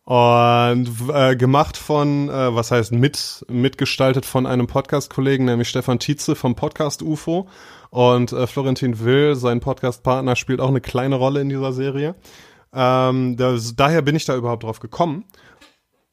[0.09, 6.35] Und äh, gemacht von, äh, was heißt mit, mitgestaltet von einem Podcast-Kollegen, nämlich Stefan Tietze
[6.35, 7.47] vom Podcast UFO.
[7.91, 12.15] Und äh, Florentin Will, sein Podcast-Partner, spielt auch eine kleine Rolle in dieser Serie.
[12.73, 15.27] Ähm, das, daher bin ich da überhaupt drauf gekommen.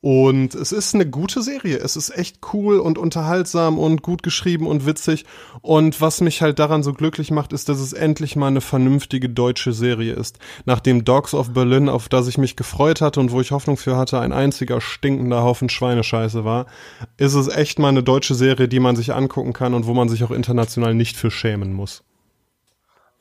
[0.05, 1.77] Und es ist eine gute Serie.
[1.77, 5.25] Es ist echt cool und unterhaltsam und gut geschrieben und witzig.
[5.61, 9.29] Und was mich halt daran so glücklich macht, ist, dass es endlich mal eine vernünftige
[9.29, 10.37] deutsche Serie ist.
[10.65, 13.97] Nachdem Dogs of Berlin, auf das ich mich gefreut hatte und wo ich Hoffnung für
[13.97, 16.67] hatte, ein einziger stinkender Haufen Schweinescheiße war,
[17.17, 20.07] ist es echt mal eine deutsche Serie, die man sich angucken kann und wo man
[20.07, 22.03] sich auch international nicht für schämen muss.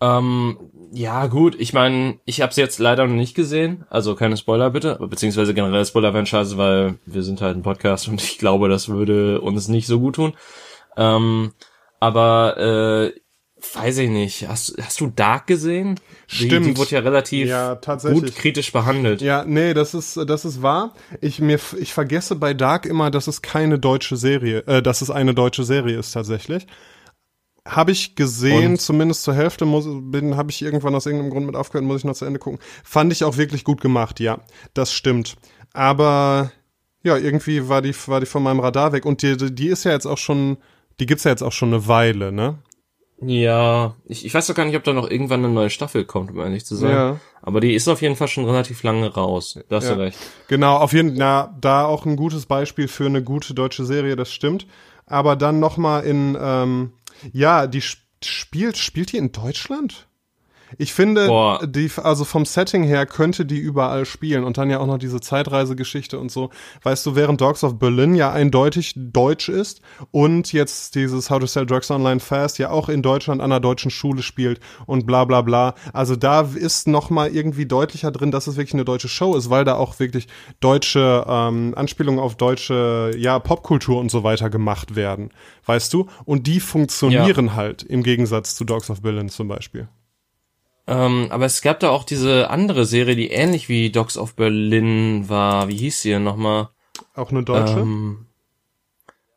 [0.05, 0.59] Ähm,
[0.93, 4.71] ja, gut, ich meine, ich habe es jetzt leider noch nicht gesehen, also keine Spoiler
[4.71, 8.69] bitte, beziehungsweise generell Spoiler wären scheiße, weil wir sind halt ein Podcast und ich glaube,
[8.69, 10.35] das würde uns nicht so gut tun.
[10.97, 11.53] Ähm,
[12.01, 13.21] aber äh,
[13.75, 15.99] weiß ich nicht, hast, hast du Dark gesehen?
[16.27, 16.67] Stimmt.
[16.67, 18.21] Die, wurde ja relativ Ja, tatsächlich.
[18.23, 19.23] gut kritisch behandelt.
[19.23, 20.93] Ja, nee, das ist, das ist wahr.
[21.23, 25.11] Ich, mir, ich vergesse bei Dark immer, dass es keine deutsche Serie, äh, dass es
[25.11, 26.67] eine deutsche Serie ist tatsächlich.
[27.67, 28.81] Habe ich gesehen, Und?
[28.81, 32.05] zumindest zur Hälfte muss, bin, habe ich irgendwann aus irgendeinem Grund mit aufgehört, muss ich
[32.05, 32.59] noch zu Ende gucken.
[32.85, 34.39] Fand ich auch wirklich gut gemacht, ja,
[34.75, 35.37] das stimmt.
[35.73, 36.53] Aber
[37.03, 39.07] ja, irgendwie war die, war die von meinem Radar weg.
[39.07, 40.59] Und die, die ist ja jetzt auch schon,
[41.01, 42.59] die gibt's ja jetzt auch schon eine Weile, ne?
[43.21, 46.33] Ja, ich, ich weiß doch gar nicht, ob da noch irgendwann eine neue Staffel kommt,
[46.33, 46.91] um ehrlich zu sein.
[46.91, 47.21] Ja.
[47.43, 49.59] Aber die ist auf jeden Fall schon relativ lange raus.
[49.69, 49.95] Da hast Ja.
[49.95, 50.19] du recht.
[50.49, 54.17] Genau, auf jeden Fall, na, da auch ein gutes Beispiel für eine gute deutsche Serie,
[54.17, 54.67] das stimmt.
[55.07, 56.93] Aber dann noch mal in, ähm,
[57.33, 60.09] ja, die sp- spielt, spielt die in Deutschland?
[60.79, 61.67] Ich finde, Boah.
[61.67, 65.21] die, also vom Setting her könnte die überall spielen und dann ja auch noch diese
[65.21, 66.51] Zeitreisegeschichte und so.
[66.83, 71.47] Weißt du, während Dogs of Berlin ja eindeutig deutsch ist und jetzt dieses How to
[71.47, 75.25] Sell Drugs Online Fast ja auch in Deutschland an einer deutschen Schule spielt und bla
[75.25, 75.75] bla bla.
[75.93, 79.51] Also da ist noch mal irgendwie deutlicher drin, dass es wirklich eine deutsche Show ist,
[79.51, 80.29] weil da auch wirklich
[80.61, 85.31] deutsche ähm, Anspielungen auf deutsche ja Popkultur und so weiter gemacht werden,
[85.67, 86.07] weißt du?
[86.25, 89.89] Und die funktionieren halt im Gegensatz zu Dogs of Berlin zum Beispiel.
[90.87, 95.29] Ähm, aber es gab da auch diese andere Serie, die ähnlich wie Dogs of Berlin
[95.29, 95.69] war.
[95.69, 96.69] Wie hieß sie denn nochmal?
[97.15, 97.79] Auch eine deutsche?
[97.79, 98.27] Ähm,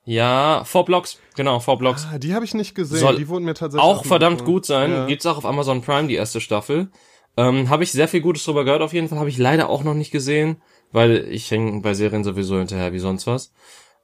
[0.04, 1.20] ja, Four Blocks.
[1.36, 2.08] Genau, Four Blocks.
[2.12, 3.00] Ah, die habe ich nicht gesehen.
[3.00, 4.91] Soll die wurden mir tatsächlich auch verdammt gut sein.
[4.91, 5.06] Ja.
[5.06, 6.89] Gibt's auch auf Amazon Prime die erste Staffel.
[7.36, 8.82] Ähm, habe ich sehr viel Gutes drüber gehört.
[8.82, 12.24] Auf jeden Fall habe ich leider auch noch nicht gesehen, weil ich hänge bei Serien
[12.24, 13.54] sowieso hinterher wie sonst was.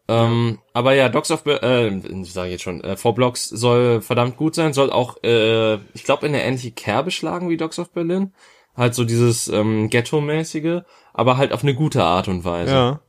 [0.08, 4.56] Ähm, aber ja, Dogs of äh, ich jetzt schon, äh, Four Blocks soll verdammt gut
[4.56, 8.34] sein, soll auch, äh, ich glaube, in eine ähnliche Kerbe schlagen wie Dogs of Berlin.
[8.76, 10.82] Halt so dieses ähm, Ghetto-mäßige,
[11.14, 12.74] aber halt auf eine gute Art und Weise.
[12.74, 13.00] Ja.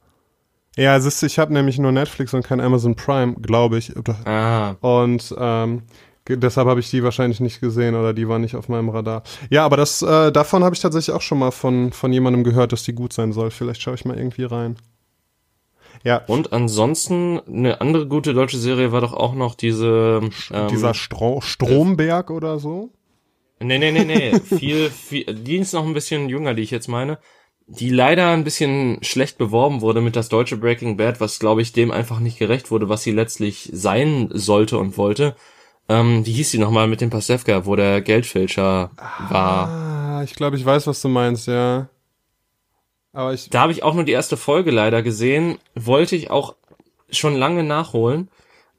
[0.76, 3.92] Ja, es ist, ich habe nämlich nur Netflix und kein Amazon Prime, glaube ich.
[4.24, 5.82] Ah, Und ähm,
[6.28, 9.22] deshalb habe ich die wahrscheinlich nicht gesehen oder die war nicht auf meinem Radar.
[9.50, 12.72] Ja, aber das äh, davon habe ich tatsächlich auch schon mal von von jemandem gehört,
[12.72, 13.52] dass die gut sein soll.
[13.52, 14.76] Vielleicht schaue ich mal irgendwie rein.
[16.04, 20.20] Ja, und ansonsten eine andere gute deutsche Serie war doch auch noch diese
[20.52, 22.90] ähm, dieser Stro Stromberg oder so.
[23.58, 24.38] Nee, nee, nee, nee.
[24.58, 27.18] viel, viel, die ist noch ein bisschen jünger, die ich jetzt meine.
[27.66, 31.72] Die leider ein bisschen schlecht beworben wurde mit das deutsche Breaking Bad, was glaube ich
[31.72, 35.34] dem einfach nicht gerecht wurde, was sie letztlich sein sollte und wollte.
[35.88, 38.90] Ähm, wie hieß die nochmal mit dem Pasewka, wo der Geldfälscher
[39.30, 39.68] war?
[39.68, 41.88] Ah, ich glaube, ich weiß, was du meinst, ja.
[43.14, 45.58] Aber ich Da habe ich auch nur die erste Folge leider gesehen.
[45.74, 46.56] Wollte ich auch
[47.10, 48.28] schon lange nachholen.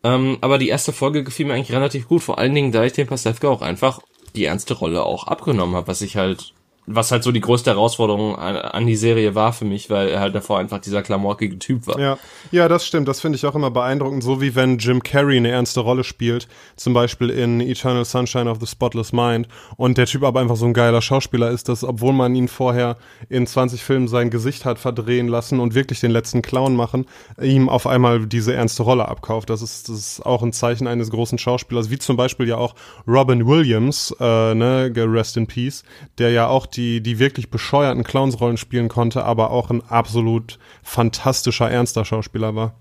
[0.04, 2.22] Ähm, aber die erste Folge gefiel mir eigentlich relativ gut.
[2.22, 4.02] Vor allen Dingen, da ich dem Pasewka auch einfach
[4.36, 6.54] die ernste Rolle auch abgenommen habe, was ich halt,
[6.88, 10.20] was halt so die größte Herausforderung an, an die Serie war für mich, weil er
[10.20, 12.00] halt davor einfach dieser klamorkige Typ war.
[12.00, 12.18] Ja,
[12.52, 13.08] ja, das stimmt.
[13.08, 14.24] Das finde ich auch immer beeindruckend.
[14.24, 18.60] So wie wenn Jim Carrey eine ernste Rolle spielt, zum Beispiel in Eternal Sunshine of
[18.60, 22.14] the Spotless Mind, und der Typ aber einfach so ein geiler Schauspieler ist, dass obwohl
[22.14, 22.98] man ihn vorher
[23.30, 27.06] in 20 Filmen sein Gesicht hat verdrehen lassen und wirklich den letzten Clown machen,
[27.42, 29.50] ihm auf einmal diese ernste Rolle abkauft.
[29.50, 32.76] Das ist, das ist auch ein Zeichen eines großen Schauspielers, wie zum Beispiel ja auch
[33.08, 35.84] Robin Williams, äh, ne, Rest in Peace,
[36.18, 41.70] der ja auch die, die wirklich bescheuerten Clownsrollen spielen konnte, aber auch ein absolut fantastischer,
[41.70, 42.76] ernster Schauspieler war.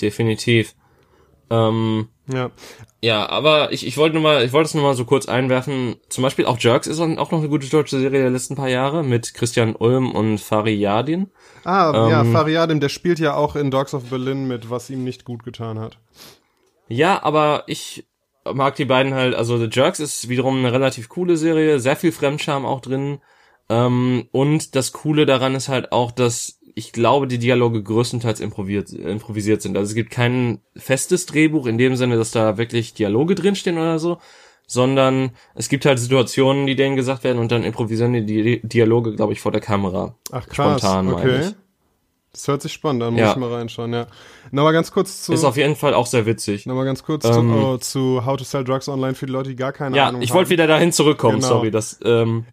[0.00, 0.74] Definitiv.
[1.50, 2.50] Ähm, Ja.
[3.00, 5.96] ja, aber ich, ich wollte nur mal, ich wollte es nur mal so kurz einwerfen.
[6.10, 9.02] Zum Beispiel auch Jerks ist auch noch eine gute deutsche Serie der letzten paar Jahre
[9.02, 11.30] mit Christian Ulm und Fari Yadin.
[11.64, 15.04] Ah, ja, Ähm, Fariadim, der spielt ja auch in Dogs of Berlin mit, was ihm
[15.04, 15.98] nicht gut getan hat.
[16.88, 18.06] Ja, aber ich
[18.54, 22.12] mag die beiden halt, also The Jerks ist wiederum eine relativ coole Serie, sehr viel
[22.12, 23.18] Fremdscham auch drin.
[23.68, 29.62] Ähm, und das Coole daran ist halt auch, dass ich glaube, die Dialoge größtenteils improvisiert,
[29.62, 29.76] sind.
[29.76, 33.98] Also es gibt kein festes Drehbuch in dem Sinne, dass da wirklich Dialoge drinstehen oder
[33.98, 34.18] so,
[34.68, 39.16] sondern es gibt halt Situationen, die denen gesagt werden und dann improvisieren die Di Dialoge,
[39.16, 40.14] glaube ich, vor der Kamera.
[40.30, 41.40] Ach krass, Spontan, okay.
[41.40, 41.54] ich.
[42.32, 43.30] Das hört sich spannend an, muss Ja.
[43.32, 44.06] ich mal reinschauen, ja.
[44.50, 46.66] Nochmal ganz kurz zu, Ist auf jeden Fall auch sehr witzig.
[46.66, 49.48] nochmal ganz kurz Ähm, zu, oh, zu How to Sell Drugs Online für die Leute,
[49.50, 50.36] die gar keine Ja, Ahnung ich haben.
[50.36, 51.48] wollte wieder dahin zurückkommen, Genau.
[51.48, 52.44] sorry, das, ähm,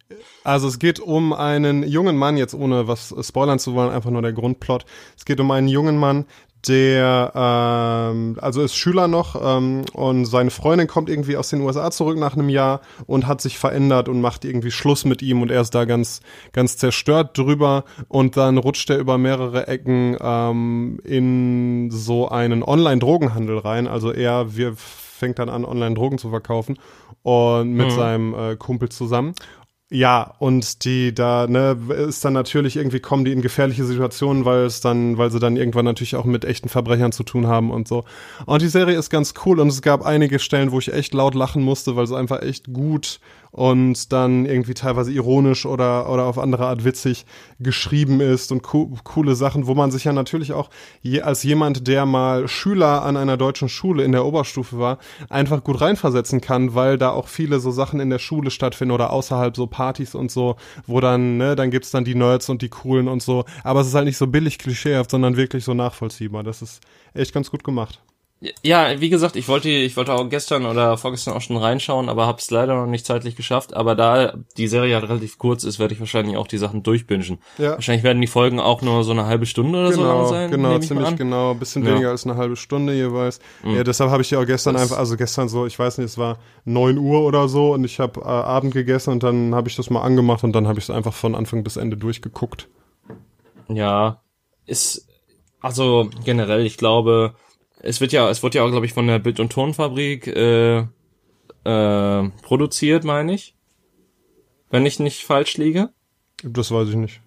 [0.43, 4.21] Also es geht um einen jungen Mann, jetzt ohne was spoilern zu wollen, einfach nur
[4.21, 4.85] der Grundplot.
[5.17, 6.25] Es geht um einen jungen Mann,
[6.67, 11.91] der ähm, also ist Schüler noch ähm, und seine Freundin kommt irgendwie aus den USA
[11.91, 15.51] zurück nach einem Jahr und hat sich verändert und macht irgendwie Schluss mit ihm und
[15.51, 20.99] er ist da ganz ganz zerstört drüber und dann rutscht er über mehrere Ecken ähm,
[21.03, 23.87] in so einen Online-Drogenhandel rein.
[23.87, 26.77] Also er wir fängt dann an, online Drogen zu verkaufen
[27.23, 27.91] und mit Mhm.
[27.91, 29.33] seinem äh, Kumpel zusammen.
[29.91, 31.77] Ja, und die da, ne,
[32.07, 35.57] ist dann natürlich irgendwie kommen die in gefährliche Situationen, weil es dann, weil sie dann
[35.57, 38.03] irgendwann natürlich auch mit echten Verbrechern zu tun haben und so.
[38.47, 41.35] Und die Serie ist ganz cool und es gab einige Stellen, wo ich echt laut
[41.35, 43.19] lachen musste, weil es einfach echt gut
[43.55, 47.25] und dann irgendwie teilweise ironisch oder, oder auf andere Art witzig
[47.57, 50.69] geschrieben ist und co coole Sachen, wo man sich ja natürlich auch
[51.01, 54.97] je, als jemand, der mal Schüler an einer deutschen Schule in der Oberstufe war,
[55.29, 59.11] einfach gut reinversetzen kann, weil da auch viele so Sachen in der Schule stattfinden oder
[59.11, 62.69] außerhalb so Partys und so, wo dann, ne, dann gibt's dann die Nerds und die
[62.69, 63.45] Coolen und so.
[63.63, 66.43] Aber es ist halt nicht so billig klischeehaft, sondern wirklich so nachvollziehbar.
[66.43, 66.81] Das ist
[67.13, 68.01] echt ganz gut gemacht.
[68.63, 72.27] Ja, wie gesagt, ich wollte, ich wollte auch gestern oder vorgestern auch schon reinschauen, aber
[72.27, 73.73] hab's leider noch nicht zeitlich geschafft.
[73.73, 77.39] Aber da die Serie ja relativ kurz ist, werde ich wahrscheinlich auch die Sachen durchbingen.
[77.57, 77.71] Ja.
[77.71, 80.51] Wahrscheinlich werden die Folgen auch nur so eine halbe Stunde oder so lang Genau, sein.
[80.51, 81.89] genau, ziemlich genau, ein bisschen Ja.
[81.89, 81.93] Mhm.
[81.95, 83.39] weniger als eine halbe Stunde jeweils.
[83.63, 86.05] Ja, deshalb habe ich ja auch gestern Das- einfach, also gestern so, ich weiß nicht,
[86.05, 89.69] es war 9 Uhr oder so und ich habe äh, Abend gegessen und dann habe
[89.69, 92.67] ich das mal angemacht und dann habe ich es einfach von Anfang bis Ende durchgeguckt.
[93.69, 94.21] Ja,
[94.65, 95.07] ist
[95.61, 97.33] also generell, ich glaube,
[97.85, 100.79] es wird ja, es wird ja auch, glaube ich, von der Bild- und Tonfabrik äh,
[100.79, 103.55] äh, produziert, meine ich.
[104.69, 105.89] Wenn ich nicht falsch liege.
[106.43, 107.21] Das weiß ich nicht.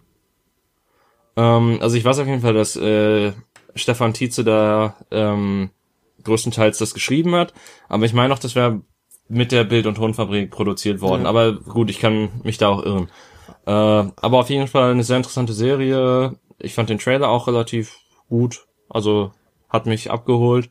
[1.37, 3.33] Ähm, also ich weiß auf jeden Fall, dass äh,
[3.75, 5.71] Stefan Tietze da ähm,
[6.25, 7.55] größtenteils das geschrieben hat,
[7.89, 8.83] aber ich meine auch, das wäre
[9.29, 11.23] mit der Bild- und Tonfabrik produziert worden.
[11.23, 11.29] Ja.
[11.29, 13.09] Aber gut, ich kann mich da auch irren.
[13.67, 16.37] Äh, aber auf jeden Fall eine sehr interessante Serie.
[16.59, 17.99] Ich fand den Trailer auch relativ
[18.29, 18.67] gut.
[18.89, 19.33] Also
[19.69, 20.71] hat mich abgeholt.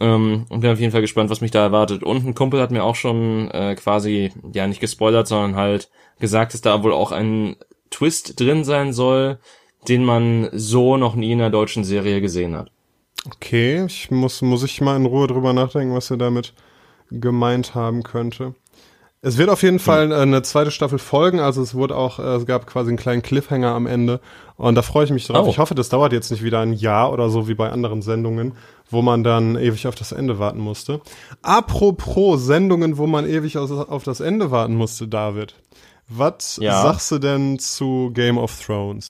[0.00, 2.02] Ähm, und bin auf jeden Fall gespannt, was mich da erwartet.
[2.02, 6.54] Und ein Kumpel hat mir auch schon äh, quasi, ja nicht gespoilert, sondern halt gesagt,
[6.54, 7.56] dass da wohl auch ein
[7.90, 9.38] Twist drin sein soll,
[9.88, 12.70] den man so noch nie in einer deutschen Serie gesehen hat.
[13.26, 16.54] Okay, ich muss, muss ich mal in Ruhe drüber nachdenken, was er damit
[17.10, 18.54] gemeint haben könnte.
[19.22, 22.36] Es wird auf jeden Fall äh, eine zweite Staffel folgen, also es wurde auch, äh,
[22.36, 24.20] es gab quasi einen kleinen Cliffhanger am Ende
[24.56, 25.46] und da freue ich mich drauf.
[25.46, 25.50] Oh.
[25.50, 28.54] Ich hoffe, das dauert jetzt nicht wieder ein Jahr oder so wie bei anderen Sendungen,
[28.90, 31.02] wo man dann ewig auf das Ende warten musste.
[31.42, 35.54] Apropos Sendungen, wo man ewig auf das Ende warten musste, David.
[36.08, 36.82] Was Ja.
[36.82, 39.08] sagst du denn zu Game of Thrones?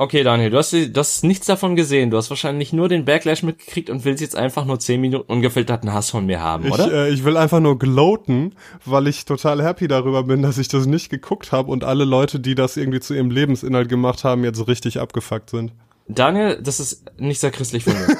[0.00, 2.10] Okay, Daniel, du hast, du hast nichts davon gesehen.
[2.10, 5.92] Du hast wahrscheinlich nur den Backlash mitgekriegt und willst jetzt einfach nur 10 Minuten ungefilterten
[5.92, 6.90] Hass von mir haben, Ich, oder?
[6.90, 8.54] äh, ich will einfach nur gloaten,
[8.86, 12.40] weil ich total happy darüber bin, dass ich das nicht geguckt habe und alle Leute,
[12.40, 15.72] die das irgendwie zu ihrem Lebensinhalt gemacht haben, jetzt richtig abgefuckt sind.
[16.08, 18.06] Daniel, das ist nicht sehr christlich von mir.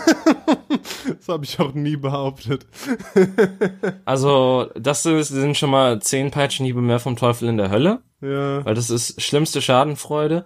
[1.18, 2.66] Das habe ich auch nie behauptet.
[4.04, 8.00] also, das sind schon mal 10 Peitschenhiebe mehr vom Teufel in der Hölle.
[8.20, 8.64] Ja.
[8.66, 10.44] weil das ist schlimmste Schadenfreude.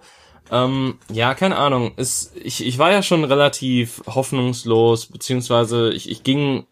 [0.51, 1.93] Ähm, ja, keine Ahnung.
[1.95, 6.65] Es, ich, ich war ja schon relativ hoffnungslos, beziehungsweise ich, ich ging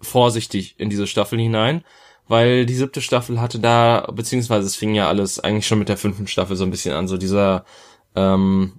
[0.00, 1.84] vorsichtig in diese Staffel hinein,
[2.28, 5.96] weil die siebte Staffel hatte da, beziehungsweise es fing ja alles eigentlich schon mit der
[5.96, 7.64] fünften Staffel so ein bisschen an, so dieser
[8.14, 8.74] ähm,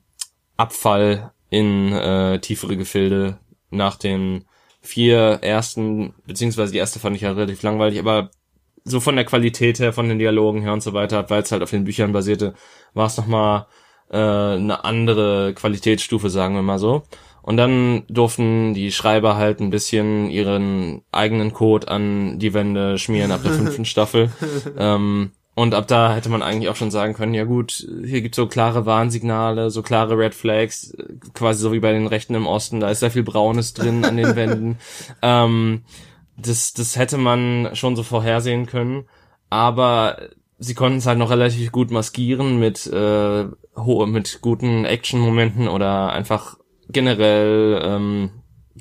[0.55, 3.39] Abfall in äh, tiefere Gefilde
[3.71, 4.45] nach den
[4.81, 8.31] vier ersten, beziehungsweise die erste fand ich ja relativ langweilig, aber
[8.85, 11.63] so von der Qualität her, von den Dialogen her und so weiter, weil es halt
[11.63, 12.53] auf den Büchern basierte,
[12.93, 13.67] war es nochmal
[14.09, 17.03] äh, eine andere Qualitätsstufe, sagen wir mal so.
[17.41, 23.31] Und dann durften die Schreiber halt ein bisschen ihren eigenen Code an die Wände schmieren
[23.31, 24.31] ab der fünften Staffel.
[24.77, 28.37] Ähm, und ab da hätte man eigentlich auch schon sagen können, ja gut, hier gibt's
[28.37, 30.95] so klare Warnsignale, so klare Red Flags,
[31.33, 34.15] quasi so wie bei den Rechten im Osten, da ist sehr viel Braunes drin an
[34.15, 34.77] den Wänden.
[35.21, 35.81] Ähm,
[36.37, 39.03] das, das hätte man schon so vorhersehen können,
[39.49, 40.29] aber
[40.59, 43.45] sie konnten es halt noch relativ gut maskieren mit, äh,
[44.07, 46.57] mit guten Action-Momenten oder einfach
[46.89, 48.31] generell ähm,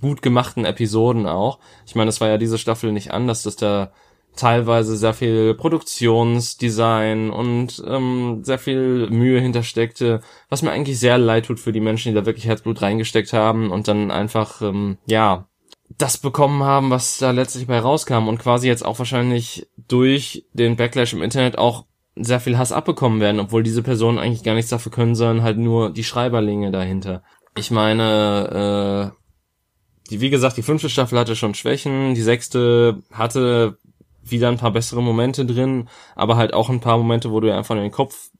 [0.00, 1.58] gut gemachten Episoden auch.
[1.86, 3.92] Ich meine, das war ja diese Staffel nicht anders, dass da
[4.36, 11.46] teilweise sehr viel Produktionsdesign und ähm, sehr viel Mühe hintersteckte, was mir eigentlich sehr leid
[11.46, 15.48] tut für die Menschen, die da wirklich Herzblut reingesteckt haben und dann einfach, ähm, ja,
[15.96, 20.76] das bekommen haben, was da letztlich bei rauskam und quasi jetzt auch wahrscheinlich durch den
[20.76, 21.86] Backlash im Internet auch
[22.20, 25.58] sehr viel Hass abbekommen werden, obwohl diese Personen eigentlich gar nichts dafür können, sondern halt
[25.58, 27.22] nur die Schreiberlinge dahinter.
[27.56, 33.78] Ich meine, äh, die, wie gesagt, die fünfte Staffel hatte schon Schwächen, die sechste hatte
[34.22, 37.74] wieder ein paar bessere Momente drin, aber halt auch ein paar Momente, wo du einfach
[37.74, 38.30] in den Kopf,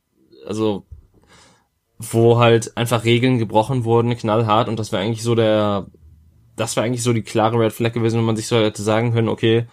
[0.46, 0.86] also
[1.98, 5.86] wo halt einfach Regeln gebrochen wurden, knallhart und das war eigentlich so der,
[6.56, 9.12] das war eigentlich so die klare Red Flag gewesen, wenn man sich so hätte sagen
[9.12, 9.66] können, okay,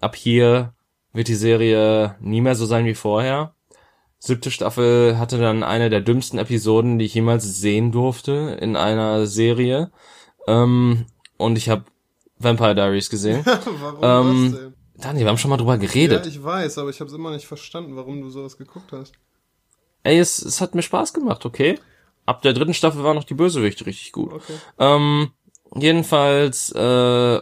[0.00, 0.74] ab hier
[1.16, 3.54] wird die Serie nie mehr so sein wie vorher.
[4.18, 9.26] Siebte Staffel hatte dann eine der dümmsten Episoden, die ich jemals sehen durfte in einer
[9.26, 9.90] Serie.
[10.46, 11.06] Ähm,
[11.38, 11.84] und ich habe
[12.38, 13.42] Vampire Diaries gesehen.
[13.80, 14.74] warum Ähm, das denn?
[14.98, 16.24] Dani, wir haben schon mal drüber geredet.
[16.24, 19.12] Ja, ich weiß, aber ich habe immer nicht verstanden, warum du sowas geguckt hast.
[20.02, 21.78] Ey, es, es hat mir Spaß gemacht, okay?
[22.24, 24.32] Ab der dritten Staffel war noch die Bösewichte richtig gut.
[24.32, 24.54] Okay.
[24.78, 25.30] Ähm,
[25.74, 27.40] jedenfalls, äh,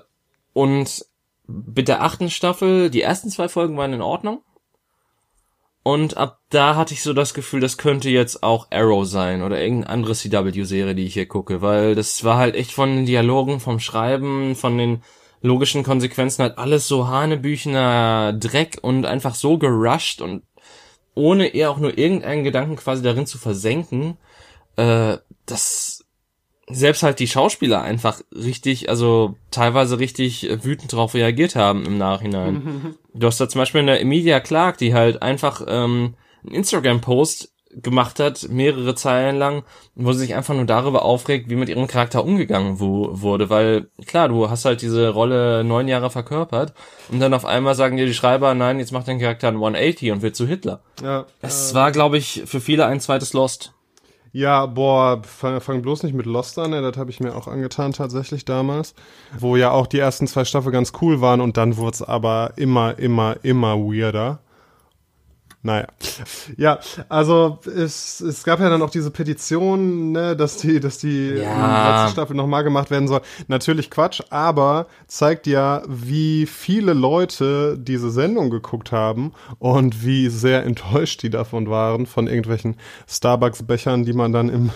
[0.52, 1.04] und
[1.46, 4.42] mit der achten Staffel, die ersten zwei Folgen waren in Ordnung.
[5.82, 9.60] Und ab da hatte ich so das Gefühl, das könnte jetzt auch Arrow sein oder
[9.60, 13.60] irgendeine andere CW-Serie, die ich hier gucke, weil das war halt echt von den Dialogen,
[13.60, 15.02] vom Schreiben, von den
[15.42, 20.42] logischen Konsequenzen halt alles so hanebüchener Dreck und einfach so gerusht und
[21.14, 24.16] ohne eher auch nur irgendeinen Gedanken quasi darin zu versenken,
[24.76, 25.93] äh, dass
[26.68, 31.98] selbst halt die Schauspieler einfach richtig, also teilweise richtig äh, wütend drauf reagiert haben im
[31.98, 32.96] Nachhinein.
[33.12, 38.20] Du hast da zum Beispiel eine Emilia Clark, die halt einfach ähm, einen Instagram-Post gemacht
[38.20, 42.24] hat, mehrere Zeilen lang, wo sie sich einfach nur darüber aufregt, wie mit ihrem Charakter
[42.24, 46.72] umgegangen wo, wurde, weil klar, du hast halt diese Rolle neun Jahre verkörpert
[47.10, 50.12] und dann auf einmal sagen dir die Schreiber, nein, jetzt macht dein Charakter ein 180
[50.12, 50.82] und wird zu Hitler.
[51.02, 51.26] Ja.
[51.42, 53.72] Es war, glaube ich, für viele ein zweites Lost.
[54.36, 57.46] Ja, boah, fang, fang bloß nicht mit Lost an, ja, das habe ich mir auch
[57.46, 58.96] angetan tatsächlich damals,
[59.38, 62.52] wo ja auch die ersten zwei Staffeln ganz cool waren und dann wurde es aber
[62.56, 64.40] immer, immer, immer weirder.
[65.66, 65.86] Naja.
[66.58, 71.30] Ja, also es, es gab ja dann auch diese Petition, ne, dass die, dass die
[71.30, 72.02] Ja.
[72.02, 73.22] letzte Staffel nochmal gemacht werden soll.
[73.48, 80.64] Natürlich Quatsch, aber zeigt ja, wie viele Leute diese Sendung geguckt haben und wie sehr
[80.64, 82.76] enttäuscht die davon waren, von irgendwelchen
[83.08, 84.70] Starbucks-Bechern, die man dann im,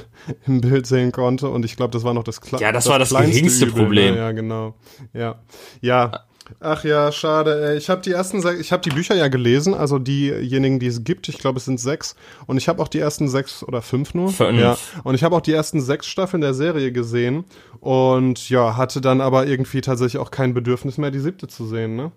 [0.46, 1.50] im Bild sehen konnte.
[1.50, 4.14] Und ich glaube, das war noch das Kle Ja, das war das geringste Übel, Problem.
[4.14, 4.20] Ne?
[4.20, 4.74] Ja, genau.
[5.12, 5.34] Ja.
[5.82, 6.24] Ja.
[6.60, 7.76] Ach ja, schade.
[7.76, 11.28] Ich habe die ersten, ich habe die Bücher ja gelesen, also diejenigen, die es gibt.
[11.28, 12.16] Ich glaube, es sind sechs.
[12.46, 14.30] Und ich habe auch die ersten sechs oder fünf nur.
[14.30, 14.58] Fünf.
[14.58, 14.76] Ja.
[15.04, 17.44] Und ich habe auch die ersten sechs Staffeln der Serie gesehen
[17.80, 21.96] und ja, hatte dann aber irgendwie tatsächlich auch kein Bedürfnis mehr, die siebte zu sehen,
[21.96, 22.12] ne?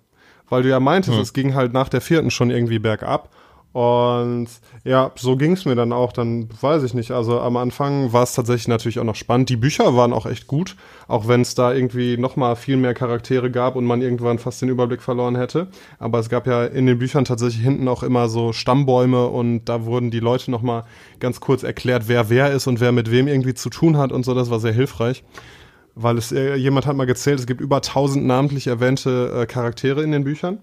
[0.49, 3.29] Weil du ja meintest, es ging halt nach der vierten schon irgendwie bergab.
[3.73, 4.49] Und
[4.83, 6.11] ja, so ging es mir dann auch.
[6.11, 7.11] Dann weiß ich nicht.
[7.11, 9.49] Also am Anfang war es tatsächlich natürlich auch noch spannend.
[9.49, 10.75] Die Bücher waren auch echt gut,
[11.07, 14.61] auch wenn es da irgendwie noch mal viel mehr Charaktere gab und man irgendwann fast
[14.61, 15.67] den Überblick verloren hätte.
[15.99, 19.85] Aber es gab ja in den Büchern tatsächlich hinten auch immer so Stammbäume und da
[19.85, 20.83] wurden die Leute noch mal
[21.19, 24.25] ganz kurz erklärt, wer wer ist und wer mit wem irgendwie zu tun hat und
[24.25, 24.33] so.
[24.33, 25.23] Das war sehr hilfreich.
[25.95, 30.03] Weil es äh, jemand hat mal gezählt, es gibt über 1000 namentlich erwähnte äh, Charaktere
[30.03, 30.59] in den Büchern.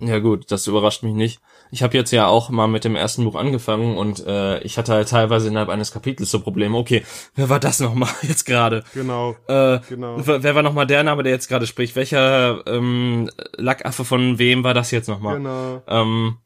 [0.00, 1.40] Ja gut, das überrascht mich nicht.
[1.74, 4.92] Ich habe jetzt ja auch mal mit dem ersten Buch angefangen und äh, ich hatte
[4.92, 6.78] halt teilweise innerhalb eines Kapitels so Probleme.
[6.78, 7.02] Okay,
[7.34, 8.84] wer war das nochmal jetzt gerade?
[8.94, 9.34] Genau.
[9.48, 10.14] Äh, Genau.
[10.24, 11.96] wer war nochmal der Name, der jetzt gerade spricht?
[11.96, 15.38] Welcher ähm, Lackaffe von wem war das jetzt nochmal?
[15.38, 15.82] Genau.
[15.88, 16.36] Ähm,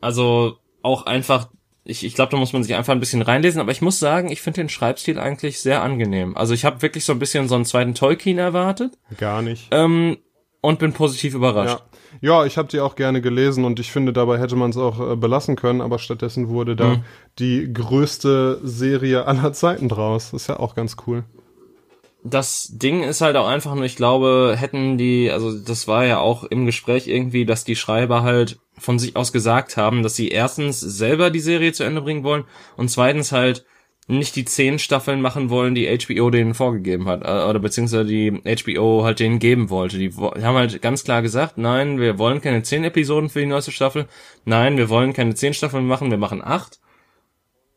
[0.00, 1.50] also auch einfach,
[1.84, 4.30] ich, ich glaube, da muss man sich einfach ein bisschen reinlesen, aber ich muss sagen,
[4.32, 6.36] ich finde den Schreibstil eigentlich sehr angenehm.
[6.38, 9.68] Also ich habe wirklich so ein bisschen so einen zweiten Tolkien erwartet Gar nicht.
[9.72, 10.16] ähm,
[10.62, 11.78] und bin positiv überrascht.
[11.80, 11.87] Ja,
[12.20, 15.12] ja ich habe die auch gerne gelesen und ich finde, dabei hätte man es auch
[15.12, 17.04] äh, belassen können, aber stattdessen wurde da Mhm.
[17.38, 20.32] die größte Serie aller Zeiten draus.
[20.32, 21.24] ist ja auch ganz cool.
[22.24, 26.18] das Ding ist halt auch einfach nur, ich glaube, hätten die, also das war ja
[26.18, 30.28] auch im Gespräch irgendwie, dass die Schreiber halt von sich aus gesagt haben, dass sie
[30.28, 32.44] erstens selber die Serie zu Ende bringen wollen
[32.76, 33.64] und zweitens halt
[34.08, 38.32] nicht die zehn Staffeln machen wollen, die HBO denen vorgegeben hat, äh, oder beziehungsweise die
[38.42, 39.98] HBO halt denen geben wollte.
[39.98, 43.70] Die, haben halt ganz klar gesagt, nein, wir wollen keine zehn Episoden für die neueste
[43.70, 44.06] Staffel,
[44.46, 46.80] nein, wir wollen keine zehn Staffeln machen, wir machen acht.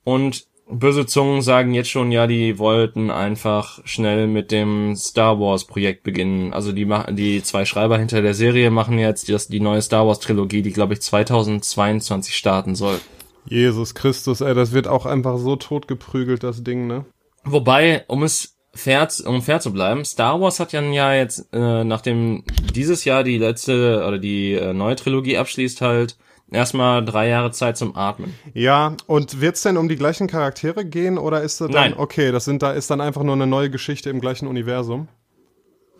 [0.03, 5.65] Und böse Zungen sagen jetzt schon, ja, die wollten einfach schnell mit dem Star Wars
[5.65, 6.53] Projekt beginnen.
[6.53, 10.07] Also die machen, die zwei Schreiber hinter der Serie machen jetzt die, die neue Star
[10.07, 12.99] Wars Trilogie, die glaube ich 2022 starten soll.
[13.45, 17.05] Jesus Christus, ey, das wird auch einfach so totgeprügelt, das Ding, ne?
[17.43, 21.47] Wobei, um es fair, zu- um fair zu bleiben, Star Wars hat ja, ja jetzt,
[21.51, 26.17] äh, nachdem dieses Jahr die letzte oder die äh, neue Trilogie abschließt, halt
[26.51, 28.33] erstmal drei Jahre Zeit zum Atmen.
[28.53, 31.93] Ja, und wird's denn um die gleichen Charaktere gehen oder ist das dann, Nein.
[31.97, 35.07] okay, das sind da, ist dann einfach nur eine neue Geschichte im gleichen Universum?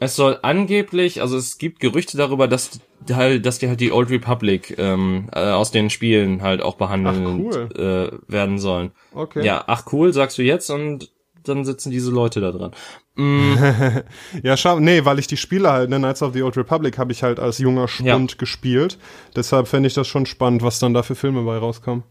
[0.04, 3.92] Es soll angeblich, also es gibt Gerüchte darüber, dass die halt, dass die halt die
[3.92, 8.94] Old Republic ähm, äh, aus den Spielen halt auch behandelt Ach, äh, werden sollen.
[9.14, 9.46] Okay.
[9.46, 11.12] Ja, ach cool, sagst du jetzt und
[11.44, 12.72] dann sitzen diese Leute da dran.
[13.14, 13.54] Mm,
[14.44, 17.12] Ja, schau, nee, weil ich die Spiele halt, ne, Knights of the Old Republic habe
[17.12, 18.98] ich halt als junger Spund gespielt.
[19.36, 22.04] Deshalb fände ich das schon spannend, was dann da für Filme bei rauskommen.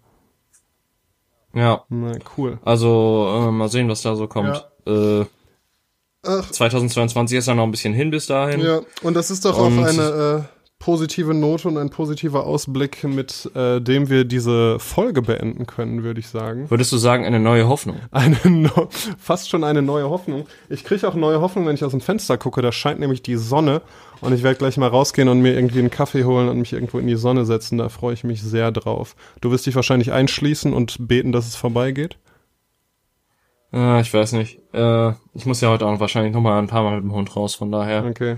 [1.55, 2.61] ja, Na, cool.
[2.65, 4.65] also äh, mal sehen, was da so kommt.
[4.87, 5.25] Äh,
[6.27, 8.61] Ach, 2022 ist ja noch ein bisschen hin bis dahin.
[8.61, 13.05] ja, und das ist doch Und- auch eine äh, positive Note und ein positiver Ausblick,
[13.05, 16.71] mit äh, dem wir diese Folge beenden können, würde ich sagen.
[16.71, 17.97] Würdest du sagen, eine neue Hoffnung?
[18.11, 20.47] Eine no fast schon eine neue Hoffnung.
[20.71, 22.63] Ich kriege auch neue Hoffnung, wenn ich aus dem Fenster gucke.
[22.63, 23.83] Da scheint nämlich die Sonne
[24.23, 26.99] und ich werde gleich mal rausgehen und mir irgendwie einen Kaffee holen und mich irgendwo
[26.99, 27.77] in die Sonne setzen.
[27.77, 29.17] Da freue ich mich sehr drauf.
[29.43, 32.17] Du wirst dich wahrscheinlich einschließen und beten, dass es vorbeigeht.
[33.73, 34.61] Äh, ich weiß nicht.
[34.73, 37.35] Äh, ich muss ja heute auch wahrscheinlich noch mal ein paar Mal mit dem Hund
[37.37, 37.55] raus.
[37.55, 38.37] Von daher Okay.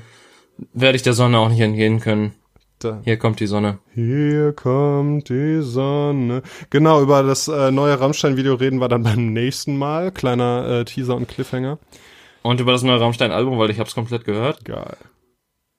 [0.73, 2.35] werde ich der Sonne auch nicht entgehen können.
[2.79, 3.01] Da.
[3.05, 3.79] Hier kommt die Sonne.
[3.95, 6.43] Hier kommt die Sonne.
[6.71, 10.11] Genau, über das äh, neue Rammstein-Video reden wir dann beim nächsten Mal.
[10.11, 11.79] Kleiner äh, Teaser und Cliffhanger.
[12.43, 14.65] Und über das neue Rammstein-Album, weil ich hab's komplett gehört.
[14.65, 14.97] Geil.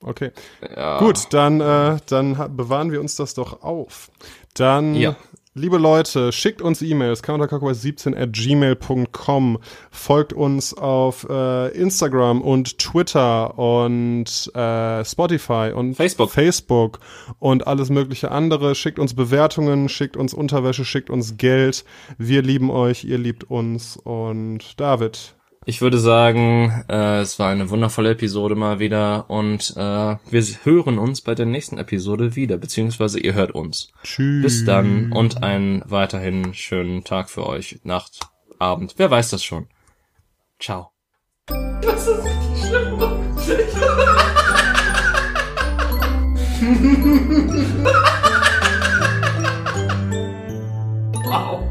[0.01, 0.31] Okay.
[0.75, 0.99] Ja.
[0.99, 4.09] Gut, dann, äh, dann bewahren wir uns das doch auf.
[4.53, 5.15] Dann, Ja.
[5.55, 9.59] Liebe Leute, schickt uns E-Mails, counterclockwise17 at gmail.com,
[9.91, 16.31] folgt uns auf äh, Instagram und Twitter und äh, Spotify und Facebook.
[16.31, 16.99] Facebook
[17.39, 18.75] und alles mögliche andere.
[18.75, 21.85] Schickt uns Bewertungen, schickt uns Unterwäsche, schickt uns Geld.
[22.17, 25.35] Wir lieben euch, ihr liebt uns und David.
[25.65, 30.99] Ich würde sagen, äh, es war eine wundervolle Episode mal wieder und äh, wir hören
[30.99, 33.93] uns bei der nächsten Episode wieder, beziehungsweise ihr hört uns.
[34.03, 34.43] Tschüss.
[34.43, 38.19] Bis dann und einen weiterhin schönen Tag für euch, Nacht,
[38.59, 39.67] Abend, wer weiß das schon.
[40.59, 40.91] Ciao.
[41.47, 42.99] Das ist richtig schlimm.
[51.25, 51.62] wow.